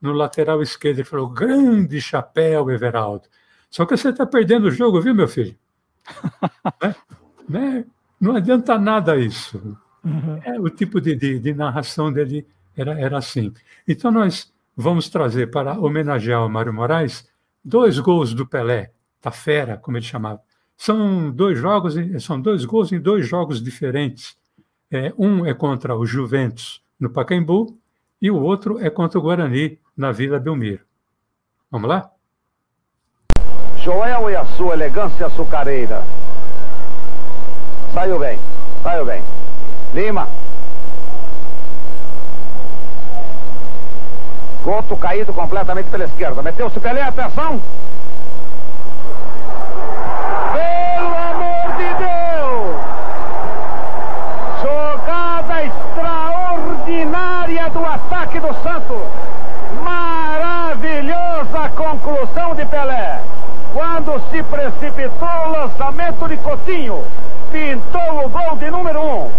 no 0.01 0.14
lateral 0.14 0.62
esquerdo. 0.62 0.99
Ele 0.99 1.05
falou: 1.05 1.30
grande 1.30 1.99
chapéu, 1.99 2.70
Everaldo. 2.70 3.28
Só 3.70 3.86
que 3.86 3.95
você 3.95 4.10
está 4.10 4.26
perdendo 4.26 4.66
o 4.66 4.72
jogo, 4.72 5.01
viu, 5.01 5.14
meu 5.14 5.28
filho? 5.28 5.55
né? 6.82 6.95
Né? 7.49 7.86
Não 8.22 8.36
adianta 8.36 8.78
nada 8.78 9.18
isso. 9.18 9.78
Uhum. 10.03 10.39
É, 10.43 10.60
o 10.60 10.70
tipo 10.70 11.01
de, 11.01 11.16
de, 11.16 11.39
de, 11.39 11.53
narração 11.53 12.14
dele 12.14 12.45
era, 12.78 12.99
era 12.99 13.18
assim. 13.18 13.51
Então, 13.88 14.12
nós 14.12 14.53
vamos 14.78 15.10
trazer 15.10 15.49
para 15.49 15.80
homenagear 15.80 16.45
o 16.45 16.49
Mário 16.49 16.74
Moraes 16.74 17.28
dois 17.64 17.99
gols 17.99 18.34
do 18.34 18.45
Pelé, 18.45 18.91
da 19.22 19.32
fera, 19.32 19.78
como 19.78 19.97
ele 19.97 20.05
chamava. 20.05 20.41
São 20.78 21.32
dois 21.32 21.57
jogos, 21.57 21.95
são 22.24 22.39
dois 22.39 22.64
gols 22.64 22.91
em 22.91 22.99
dois 22.99 23.28
jogos 23.28 23.62
diferentes. 23.62 24.38
É, 24.92 25.14
um 25.18 25.46
é 25.46 25.54
contra 25.54 25.96
o 25.96 26.06
Juventus 26.06 26.82
no 27.00 27.10
Pacaembu 27.10 27.78
e 28.22 28.30
o 28.32 28.42
outro 28.42 28.80
é 28.80 28.90
contra 28.90 29.20
o 29.20 29.22
Guarani 29.22 29.80
na 29.96 30.12
Vila 30.12 30.40
Belmiro. 30.40 30.82
Vamos 31.72 31.88
lá? 31.88 32.10
Joel 33.78 34.30
e 34.30 34.36
a 34.36 34.44
sua 34.46 34.74
elegância 34.74 35.28
açucareira. 35.28 36.04
Saiu 37.94 38.20
bem, 38.20 38.38
saiu 38.84 39.06
bem. 39.06 39.24
Lima. 39.94 40.28
Couto 44.64 44.98
caído 44.98 45.34
completamente 45.34 45.90
pela 45.90 46.04
esquerda. 46.04 46.44
Meteu-se 46.44 46.80
Pelé, 46.80 47.02
atenção. 47.02 47.60
Pelo 50.54 51.16
amor 51.16 51.76
de 51.78 51.94
Deus! 51.98 52.76
Jogada 54.62 55.66
extraordinária 55.66 57.70
do 57.70 57.86
ataque 58.30 58.39
do 58.39 58.53
Santos. 58.61 59.01
Maravilhosa 59.84 61.69
conclusão 61.75 62.53
de 62.55 62.65
Pelé. 62.65 63.19
Quando 63.73 64.21
se 64.30 64.43
precipitou 64.43 65.27
o 65.47 65.51
lançamento 65.51 66.27
de 66.27 66.38
Coutinho, 66.38 67.03
pintou 67.51 68.25
o 68.25 68.30
gol 68.30 68.55
de 68.57 68.69
número 68.69 69.01
um. 69.01 69.32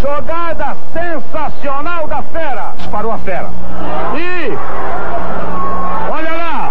Jogada 0.00 0.76
sensacional 0.92 2.06
da 2.08 2.22
fera. 2.22 2.72
Disparou 2.76 3.12
a 3.12 3.18
fera. 3.18 3.48
E. 4.16 4.58
Olha 6.10 6.32
lá. 6.32 6.70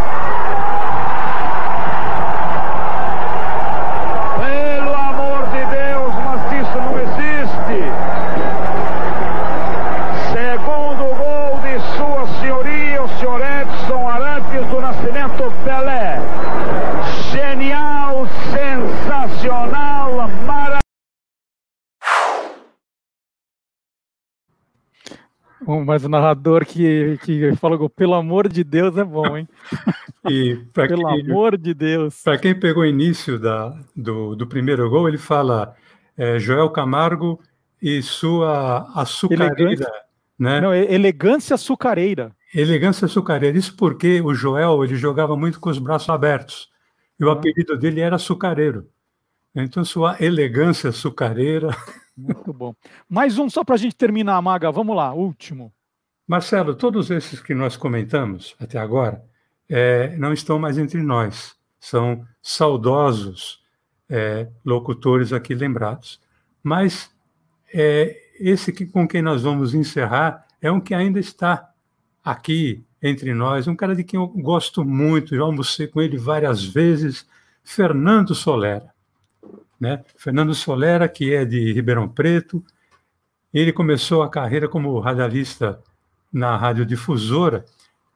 Pelo 4.40 4.94
amor 4.94 5.48
de 5.48 5.66
Deus, 5.66 6.14
mas 6.26 6.52
isso 6.62 6.78
não 6.78 7.00
existe. 7.00 7.84
Segundo 10.34 11.16
gol 11.16 11.60
de 11.62 11.80
Sua 11.96 12.28
Senhoria, 12.40 13.04
o 13.04 13.10
senhor 13.20 13.40
Edson 13.40 14.10
Arantes 14.10 14.68
do 14.68 14.82
Nascimento 14.82 15.54
Pelé. 15.64 16.20
Genial, 17.32 18.28
sensacional, 18.52 20.28
maravilhoso. 20.46 20.84
Bom, 25.66 25.84
mas 25.86 26.04
o 26.04 26.10
narrador 26.10 26.66
que, 26.66 27.18
que 27.24 27.56
fala, 27.56 27.78
pelo 27.90 28.14
amor 28.14 28.48
de 28.48 28.64
Deus, 28.64 28.98
é 28.98 29.04
bom, 29.04 29.38
hein? 29.38 29.48
E 30.30 30.56
para 30.72 30.88
Pelo 30.88 31.06
quem, 31.10 31.22
amor 31.32 31.58
de 31.58 31.74
Deus. 31.74 32.22
pra 32.24 32.38
quem 32.38 32.58
pegou 32.58 32.84
o 32.84 32.86
início 32.86 33.38
da, 33.38 33.78
do, 33.94 34.36
do 34.38 34.48
primeiro 34.48 34.90
gol, 34.90 35.10
ele 35.10 35.18
fala 35.18 35.76
é, 36.18 36.40
Joel 36.40 36.70
Camargo 36.70 37.42
e 37.82 38.02
sua 38.02 38.90
açucareira, 38.96 39.62
Elegância. 39.62 39.92
né? 40.40 40.62
Não, 40.62 40.74
elegância 40.74 41.56
açucareira. 41.56 42.32
Elegância 42.56 43.04
açucareira. 43.06 43.58
Isso 43.58 43.76
porque 43.76 44.22
o 44.22 44.34
Joel 44.34 44.82
ele 44.86 44.96
jogava 44.96 45.36
muito 45.36 45.60
com 45.60 45.70
os 45.70 45.78
braços 45.78 46.08
abertos. 46.10 46.70
E 47.20 47.26
o 47.26 47.30
Ah. 47.30 47.34
apelido 47.34 47.78
dele 47.78 48.00
era 48.00 48.16
açucareiro. 48.16 48.88
Então, 49.54 49.84
sua 49.84 50.16
elegância 50.22 50.90
açucareira. 50.90 51.68
Muito 52.16 52.54
bom. 52.54 52.76
Mais 53.10 53.38
um 53.38 53.50
só 53.50 53.64
para 53.64 53.76
a 53.76 53.78
gente 53.78 53.96
terminar, 53.96 54.42
Maga. 54.42 54.72
Vamos 54.72 54.96
lá, 54.96 55.14
último. 55.14 55.74
Marcelo, 56.28 56.76
todos 56.76 57.10
esses 57.10 57.42
que 57.42 57.54
nós 57.54 57.76
comentamos 57.76 58.56
até 58.60 58.78
agora 58.78 59.24
é, 59.68 60.16
não 60.18 60.32
estão 60.32 60.60
mais 60.60 60.78
entre 60.78 61.02
nós. 61.02 61.56
São 61.80 62.26
saudosos 62.42 63.62
é, 64.10 64.48
locutores 64.64 65.34
aqui 65.34 65.54
lembrados. 65.54 66.22
Mas 66.62 67.12
é, 67.74 68.16
esse 68.40 68.72
que, 68.72 68.86
com 68.86 69.08
quem 69.08 69.22
nós 69.22 69.42
vamos 69.42 69.74
encerrar 69.74 70.46
é 70.62 70.72
um 70.72 70.80
que 70.80 70.94
ainda 70.94 71.20
está 71.20 71.72
aqui 72.24 72.86
entre 73.02 73.34
nós, 73.34 73.68
um 73.68 73.76
cara 73.76 73.94
de 73.94 74.04
quem 74.04 74.18
eu 74.18 74.28
gosto 74.28 74.86
muito, 74.86 75.36
já 75.36 75.42
almocei 75.42 75.88
com 75.88 76.02
ele 76.02 76.18
várias 76.18 76.64
vezes, 76.64 77.28
Fernando 77.64 78.34
Solera. 78.34 78.93
Né? 79.84 80.02
Fernando 80.16 80.56
Solera, 80.56 81.10
que 81.10 81.34
é 81.34 81.44
de 81.44 81.74
Ribeirão 81.74 82.08
Preto, 82.08 82.64
ele 83.54 83.74
começou 83.74 84.24
a 84.24 84.30
carreira 84.30 84.70
como 84.70 84.98
radialista 84.98 85.78
na 86.32 86.56
Rádio 86.56 86.86
Difusora, 86.86 87.66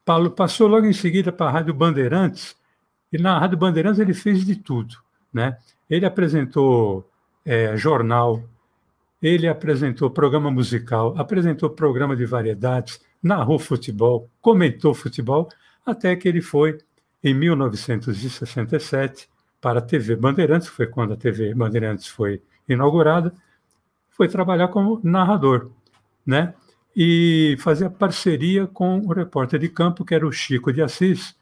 pa- 0.06 0.30
passou 0.30 0.70
logo 0.70 0.86
em 0.86 0.94
seguida 0.94 1.30
para 1.30 1.48
a 1.48 1.52
Rádio 1.52 1.74
Bandeirantes, 1.74 2.56
e 3.12 3.18
na 3.18 3.38
Rádio 3.38 3.58
Bandeirantes 3.58 4.00
ele 4.00 4.14
fez 4.14 4.46
de 4.46 4.56
tudo. 4.56 4.96
Né? 5.34 5.58
Ele 5.90 6.06
apresentou 6.06 7.06
eh, 7.46 7.76
jornal, 7.76 8.42
ele 9.22 9.46
apresentou 9.46 10.10
programa 10.10 10.50
musical, 10.50 11.14
apresentou 11.18 11.70
programa 11.70 12.16
de 12.16 12.26
variedades, 12.26 13.02
narrou 13.22 13.60
futebol, 13.60 14.30
comentou 14.40 14.94
futebol, 14.94 15.50
até 15.86 16.16
que 16.16 16.30
ele 16.30 16.40
foi, 16.42 16.78
em 17.22 17.34
1967, 17.34 19.28
para 19.60 19.80
a 19.80 19.82
TV 19.82 20.16
Bandeirantes, 20.16 20.68
foi 20.68 20.88
quando 20.88 21.14
a 21.14 21.18
TV 21.18 21.54
Bandeirantes 21.54 22.08
foi 22.08 22.42
inaugurada, 22.68 23.34
foi 24.10 24.28
trabalhar 24.28 24.68
como 24.70 25.00
narrador, 25.04 25.72
né? 26.26 26.54
e 27.00 27.56
fazia 27.60 27.92
parceria 27.92 28.66
com 28.66 28.98
o 29.02 29.14
repórter 29.14 29.60
de 29.60 29.70
campo, 29.70 30.04
que 30.04 30.16
era 30.16 30.26
o 30.26 30.32
Chico 30.32 30.74
de 30.74 30.82
Assis, 30.82 31.36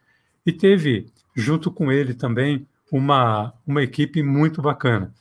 e 0.45 0.51
teve, 0.51 1.05
junto 1.33 1.71
com 1.71 1.89
ele 1.89 2.13
também, 2.13 2.67
uma, 2.91 3.53
uma 3.65 3.81
equipe 3.81 4.21
muito 4.21 4.61
bacana. 4.61 5.13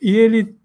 E 0.00 0.16
ele 0.16 0.56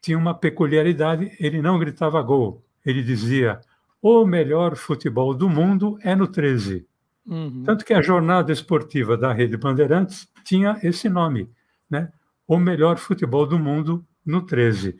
tinha 0.00 0.16
uma 0.16 0.32
peculiaridade, 0.32 1.36
ele 1.38 1.60
não 1.60 1.78
gritava 1.78 2.22
gol, 2.22 2.64
ele 2.84 3.02
dizia, 3.02 3.60
o 4.00 4.24
melhor 4.24 4.74
futebol 4.74 5.34
do 5.34 5.50
mundo 5.50 5.98
é 6.00 6.16
no 6.16 6.26
13. 6.26 6.86
Uhum. 7.26 7.64
Tanto 7.64 7.84
que 7.84 7.92
a 7.92 8.02
jornada 8.02 8.52
esportiva 8.52 9.16
da 9.16 9.32
Rede 9.32 9.56
Bandeirantes 9.56 10.28
tinha 10.44 10.78
esse 10.82 11.08
nome, 11.08 11.50
né? 11.90 12.12
O 12.46 12.58
melhor 12.58 12.98
futebol 12.98 13.46
do 13.46 13.58
mundo 13.58 14.06
no 14.24 14.42
13. 14.42 14.96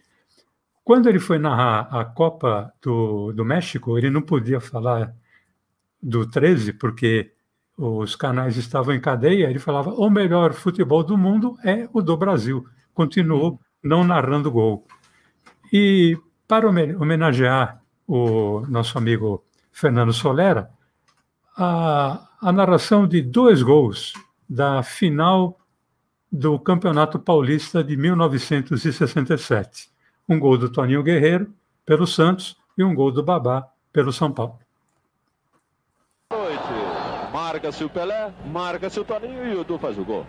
Quando 0.83 1.09
ele 1.09 1.19
foi 1.19 1.39
narrar 1.39 1.89
a 1.91 2.05
Copa 2.05 2.73
do, 2.83 3.33
do 3.33 3.45
México, 3.45 3.97
ele 3.97 4.11
não 4.11 4.23
podia 4.23 4.61
falar 4.61 5.15
do 6.03 6.29
13, 6.29 6.73
porque 6.73 7.33
os 7.77 8.17
canais 8.17 8.57
estavam 8.57 8.95
em 8.95 9.01
cadeia, 9.01 9.51
ele 9.51 9.59
falava: 9.59 9.91
o 9.91 10.09
melhor 10.09 10.53
futebol 10.53 11.05
do 11.05 11.17
mundo 11.17 11.57
é 11.65 11.89
o 11.93 12.01
do 12.01 12.17
Brasil. 12.17 12.65
Continuou 12.95 13.61
não 13.83 14.03
narrando 14.03 14.51
gol. 14.51 14.87
E 15.73 16.17
para 16.49 16.69
homenagear 16.69 17.83
o 18.07 18.61
nosso 18.69 18.97
amigo 18.97 19.45
Fernando 19.73 20.13
Solera, 20.13 20.71
a, 21.57 22.29
a 22.41 22.53
narração 22.53 23.07
de 23.07 23.23
dois 23.23 23.63
gols 23.63 24.13
da 24.49 24.83
final 24.83 25.59
do 26.31 26.59
Campeonato 26.59 27.19
Paulista 27.19 27.83
de 27.83 27.97
1967. 27.97 29.89
Um 30.29 30.39
gol 30.39 30.59
do 30.59 30.69
Toninho 30.69 31.03
Guerreiro 31.03 31.53
pelo 31.85 32.07
Santos 32.07 32.57
e 32.77 32.85
um 32.85 32.95
gol 32.95 33.11
do 33.11 33.23
Babá 33.23 33.69
pelo 33.93 34.13
São 34.13 34.31
Paulo. 34.31 34.59
Marca-se 37.33 37.85
o 37.85 37.89
Pelé, 37.89 38.33
marca-se 38.47 39.01
o 39.01 39.05
Toninho 39.05 39.47
e 39.47 39.57
o 39.57 39.65
Du 39.65 39.79
faz 39.79 39.97
o 39.99 40.05
gol. 40.05 40.27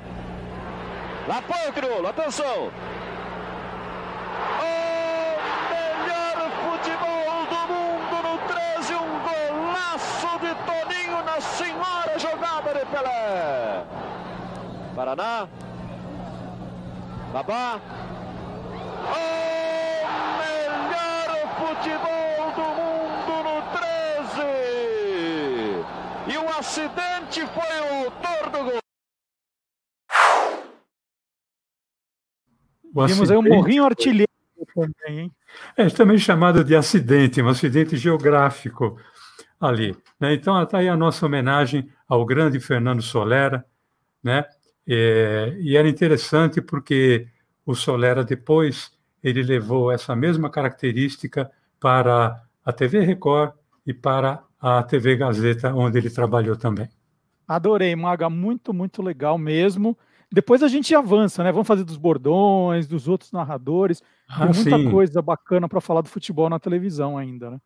Lá 1.28 1.42
foi 1.42 1.70
o 1.70 1.74
crioulo, 1.74 2.08
atenção! 2.08 2.72
Senhora 11.42 12.20
jogada 12.20 12.74
de 12.74 12.86
Pelé. 12.86 13.86
Paraná. 14.96 15.48
Babá. 17.34 17.80
O 19.10 19.18
melhor 20.40 21.30
futebol 21.58 22.52
do 22.56 22.68
mundo 22.80 23.34
no 23.44 23.58
13. 24.26 24.46
E 26.28 26.38
o 26.38 26.50
acidente 26.58 27.46
foi 27.48 27.80
o 27.82 28.06
autor 28.06 28.50
do 28.50 28.60
gol. 28.64 28.80
O 32.96 33.06
Temos 33.06 33.30
aí 33.30 33.38
um 33.38 33.44
morrinho 33.44 33.86
artilheiro 33.86 34.28
também, 34.74 35.20
hein? 35.20 35.32
É 35.76 35.90
também 35.90 36.18
chamado 36.18 36.64
de 36.64 36.76
acidente, 36.76 37.42
um 37.42 37.48
acidente 37.48 37.96
geográfico 37.96 38.98
ali. 39.60 39.96
Né? 40.20 40.34
Então, 40.34 40.62
está 40.62 40.80
aí 40.80 40.90
a 40.90 40.98
nossa 40.98 41.26
homenagem 41.26 41.90
ao 42.08 42.26
grande 42.26 42.60
Fernando 42.60 43.02
Solera, 43.02 43.66
né? 44.24 44.46
É, 44.88 45.58
e 45.60 45.76
era 45.76 45.90
interessante 45.90 46.62
porque 46.62 47.28
o 47.66 47.76
Solera 47.76 48.24
depois 48.24 48.92
ele 49.22 49.44
levou 49.44 49.92
essa 49.92 50.16
mesma 50.16 50.50
característica 50.50 51.52
para 51.80 52.42
a 52.64 52.72
TV 52.72 53.02
Record 53.02 53.54
e 53.86 53.94
para 53.94 54.44
a 54.60 54.82
TV 54.84 55.18
Gazeta, 55.18 55.74
onde 55.74 55.98
ele 55.98 56.10
trabalhou 56.10 56.56
também. 56.56 56.88
Adorei, 57.48 57.96
Maga, 57.96 58.30
muito, 58.30 58.74
muito 58.74 59.02
legal 59.02 59.38
mesmo. 59.38 59.98
Depois 60.32 60.62
a 60.62 60.68
gente 60.68 60.94
avança, 60.94 61.44
né? 61.44 61.52
Vamos 61.52 61.68
fazer 61.68 61.84
dos 61.84 61.98
bordões, 61.98 62.88
dos 62.88 63.08
outros 63.08 63.32
narradores. 63.32 64.04
Ah, 64.28 64.48
Tem 64.48 64.64
muita 64.64 64.78
sim. 64.78 64.92
coisa 64.92 65.22
bacana 65.22 65.70
para 65.70 65.80
falar 65.80 66.02
do 66.02 66.10
futebol 66.10 66.50
na 66.50 66.60
televisão 66.60 67.18
ainda, 67.18 67.52
né? 67.52 67.62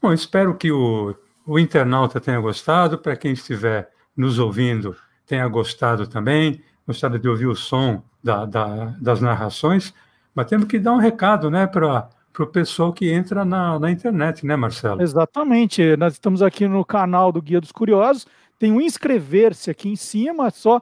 Bom, 0.00 0.12
espero 0.12 0.54
que 0.56 0.70
o, 0.70 1.14
o 1.44 1.58
internauta 1.58 2.20
tenha 2.20 2.40
gostado, 2.40 2.98
para 2.98 3.16
quem 3.16 3.32
estiver 3.32 3.90
nos 4.16 4.38
ouvindo 4.38 4.96
tenha 5.26 5.46
gostado 5.48 6.06
também, 6.06 6.62
gostado 6.86 7.18
de 7.18 7.28
ouvir 7.28 7.46
o 7.46 7.54
som 7.54 8.02
da, 8.22 8.46
da, 8.46 8.94
das 9.00 9.20
narrações, 9.20 9.92
mas 10.34 10.46
temos 10.46 10.66
que 10.66 10.78
dar 10.78 10.92
um 10.92 10.98
recado 10.98 11.50
né, 11.50 11.66
para 11.66 12.08
o 12.38 12.46
pessoal 12.46 12.92
que 12.92 13.10
entra 13.10 13.44
na, 13.44 13.78
na 13.78 13.90
internet, 13.90 14.46
né, 14.46 14.56
Marcelo? 14.56 15.02
Exatamente. 15.02 15.96
Nós 15.96 16.14
estamos 16.14 16.42
aqui 16.42 16.66
no 16.66 16.84
canal 16.84 17.30
do 17.30 17.42
Guia 17.42 17.60
dos 17.60 17.72
Curiosos, 17.72 18.26
tem 18.58 18.72
o 18.72 18.80
inscrever-se 18.80 19.70
aqui 19.70 19.88
em 19.88 19.96
cima, 19.96 20.46
é 20.46 20.50
só 20.50 20.80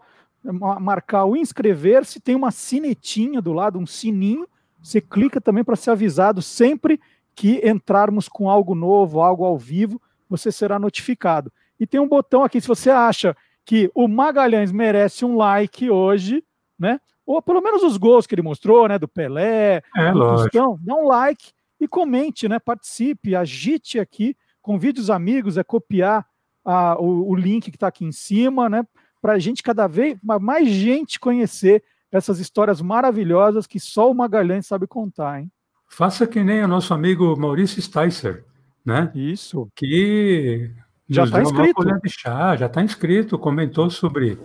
marcar 0.80 1.24
o 1.24 1.36
inscrever-se, 1.36 2.20
tem 2.20 2.36
uma 2.36 2.50
sinetinha 2.50 3.42
do 3.42 3.52
lado, 3.52 3.78
um 3.78 3.86
sininho, 3.86 4.46
você 4.82 5.00
clica 5.00 5.40
também 5.40 5.64
para 5.64 5.74
ser 5.74 5.90
avisado 5.90 6.40
sempre 6.40 7.00
que 7.36 7.60
entrarmos 7.62 8.28
com 8.28 8.48
algo 8.48 8.74
novo, 8.74 9.20
algo 9.20 9.44
ao 9.44 9.58
vivo, 9.58 10.00
você 10.28 10.50
será 10.50 10.78
notificado. 10.78 11.52
E 11.78 11.86
tem 11.86 12.00
um 12.00 12.08
botão 12.08 12.42
aqui, 12.42 12.60
se 12.60 12.66
você 12.66 12.90
acha 12.90 13.36
que 13.64 13.90
o 13.94 14.08
Magalhães 14.08 14.72
merece 14.72 15.24
um 15.24 15.36
like 15.36 15.90
hoje, 15.90 16.42
né? 16.78 16.98
Ou 17.26 17.42
pelo 17.42 17.60
menos 17.60 17.82
os 17.82 17.98
gols 17.98 18.26
que 18.26 18.34
ele 18.34 18.42
mostrou, 18.42 18.88
né? 18.88 18.98
Do 18.98 19.06
Pelé, 19.06 19.82
é, 19.94 20.12
do 20.12 20.18
Tostão, 20.18 20.78
dá 20.80 20.94
um 20.94 21.06
like 21.06 21.52
e 21.78 21.86
comente, 21.86 22.48
né? 22.48 22.58
Participe, 22.58 23.36
agite 23.36 24.00
aqui, 24.00 24.34
convide 24.62 25.00
os 25.00 25.10
amigos 25.10 25.58
a 25.58 25.64
copiar 25.64 26.26
a, 26.64 26.98
o, 26.98 27.28
o 27.28 27.34
link 27.34 27.70
que 27.70 27.76
está 27.76 27.88
aqui 27.88 28.04
em 28.04 28.12
cima, 28.12 28.68
né? 28.68 28.86
Para 29.20 29.34
a 29.34 29.38
gente 29.38 29.62
cada 29.62 29.86
vez 29.86 30.16
mais 30.22 30.68
gente 30.68 31.20
conhecer 31.20 31.84
essas 32.10 32.38
histórias 32.38 32.80
maravilhosas 32.80 33.66
que 33.66 33.78
só 33.78 34.10
o 34.10 34.14
Magalhães 34.14 34.66
sabe 34.66 34.86
contar, 34.86 35.40
hein? 35.40 35.50
Faça 35.88 36.26
que 36.26 36.42
nem 36.42 36.62
o 36.62 36.68
nosso 36.68 36.92
amigo 36.92 37.38
Maurício 37.38 37.80
Sticer, 37.80 38.44
né? 38.84 39.10
Isso. 39.14 39.68
Que 39.74 40.70
já 41.08 41.24
está 41.24 41.42
inscrito. 41.42 41.82
Chá, 42.08 42.56
já 42.56 42.66
está 42.66 42.82
inscrito, 42.82 43.38
comentou 43.38 43.88
sobre, 43.90 44.38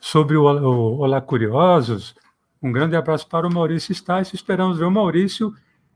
sobre 0.00 0.36
o, 0.36 0.44
o 0.44 0.98
Olá 0.98 1.20
Curiosos. 1.20 2.14
Um 2.62 2.72
grande 2.72 2.96
abraço 2.96 3.28
para 3.28 3.46
o 3.46 3.52
Maurício 3.52 3.94
Sticer. 3.94 4.34
Esperamos 4.34 4.78
ver 4.78 4.84
o 4.84 4.90
Maurício 4.90 5.54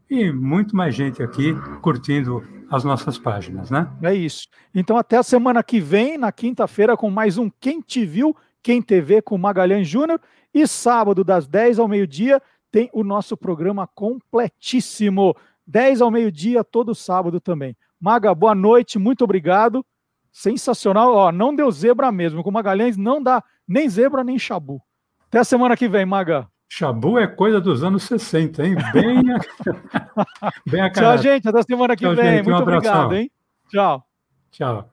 e 0.08 0.30
muito 0.30 0.76
mais 0.76 0.94
gente 0.94 1.22
aqui 1.22 1.54
curtindo 1.80 2.44
as 2.70 2.84
nossas 2.84 3.18
páginas, 3.18 3.70
né? 3.70 3.90
É 4.02 4.14
isso. 4.14 4.46
Então, 4.74 4.96
até 4.96 5.16
a 5.16 5.22
semana 5.22 5.62
que 5.62 5.80
vem, 5.80 6.16
na 6.16 6.30
quinta-feira, 6.30 6.96
com 6.96 7.10
mais 7.10 7.38
um 7.38 7.50
Quem 7.60 7.80
Te 7.80 8.04
Viu, 8.04 8.36
Quem 8.62 8.80
TV 8.80 9.22
com 9.22 9.36
Magalhães 9.38 9.88
Júnior. 9.88 10.20
E 10.54 10.66
sábado, 10.66 11.24
das 11.24 11.46
10 11.46 11.78
ao 11.78 11.88
meio-dia, 11.88 12.42
tem 12.72 12.90
o 12.92 13.04
nosso 13.04 13.36
programa 13.36 13.86
completíssimo. 13.86 15.36
10 15.64 16.00
ao 16.00 16.10
meio-dia, 16.10 16.64
todo 16.64 16.94
sábado 16.94 17.38
também. 17.38 17.76
Maga, 18.00 18.34
boa 18.34 18.54
noite, 18.54 18.98
muito 18.98 19.22
obrigado. 19.22 19.86
Sensacional, 20.32 21.14
ó, 21.14 21.30
não 21.30 21.54
deu 21.54 21.70
zebra 21.70 22.10
mesmo. 22.10 22.42
Com 22.42 22.50
Magalhães 22.50 22.96
não 22.96 23.22
dá 23.22 23.44
nem 23.68 23.88
zebra 23.88 24.24
nem 24.24 24.38
chabu. 24.38 24.82
Até 25.28 25.38
a 25.38 25.44
semana 25.44 25.76
que 25.76 25.86
vem, 25.86 26.04
Maga. 26.04 26.48
Chabu 26.68 27.18
é 27.18 27.26
coisa 27.26 27.60
dos 27.60 27.84
anos 27.84 28.02
60, 28.04 28.66
hein? 28.66 28.74
Bem, 28.94 29.22
bem 30.66 30.80
a 30.80 30.90
Tchau, 30.90 31.18
gente. 31.18 31.46
Até 31.46 31.58
a 31.58 31.62
semana 31.62 31.94
que 31.94 32.04
Tchau, 32.04 32.16
vem. 32.16 32.24
Gente, 32.24 32.44
muito 32.48 32.58
um 32.58 32.62
obrigado, 32.62 33.14
hein? 33.14 33.30
Tchau. 33.68 34.02
Tchau. 34.50 34.91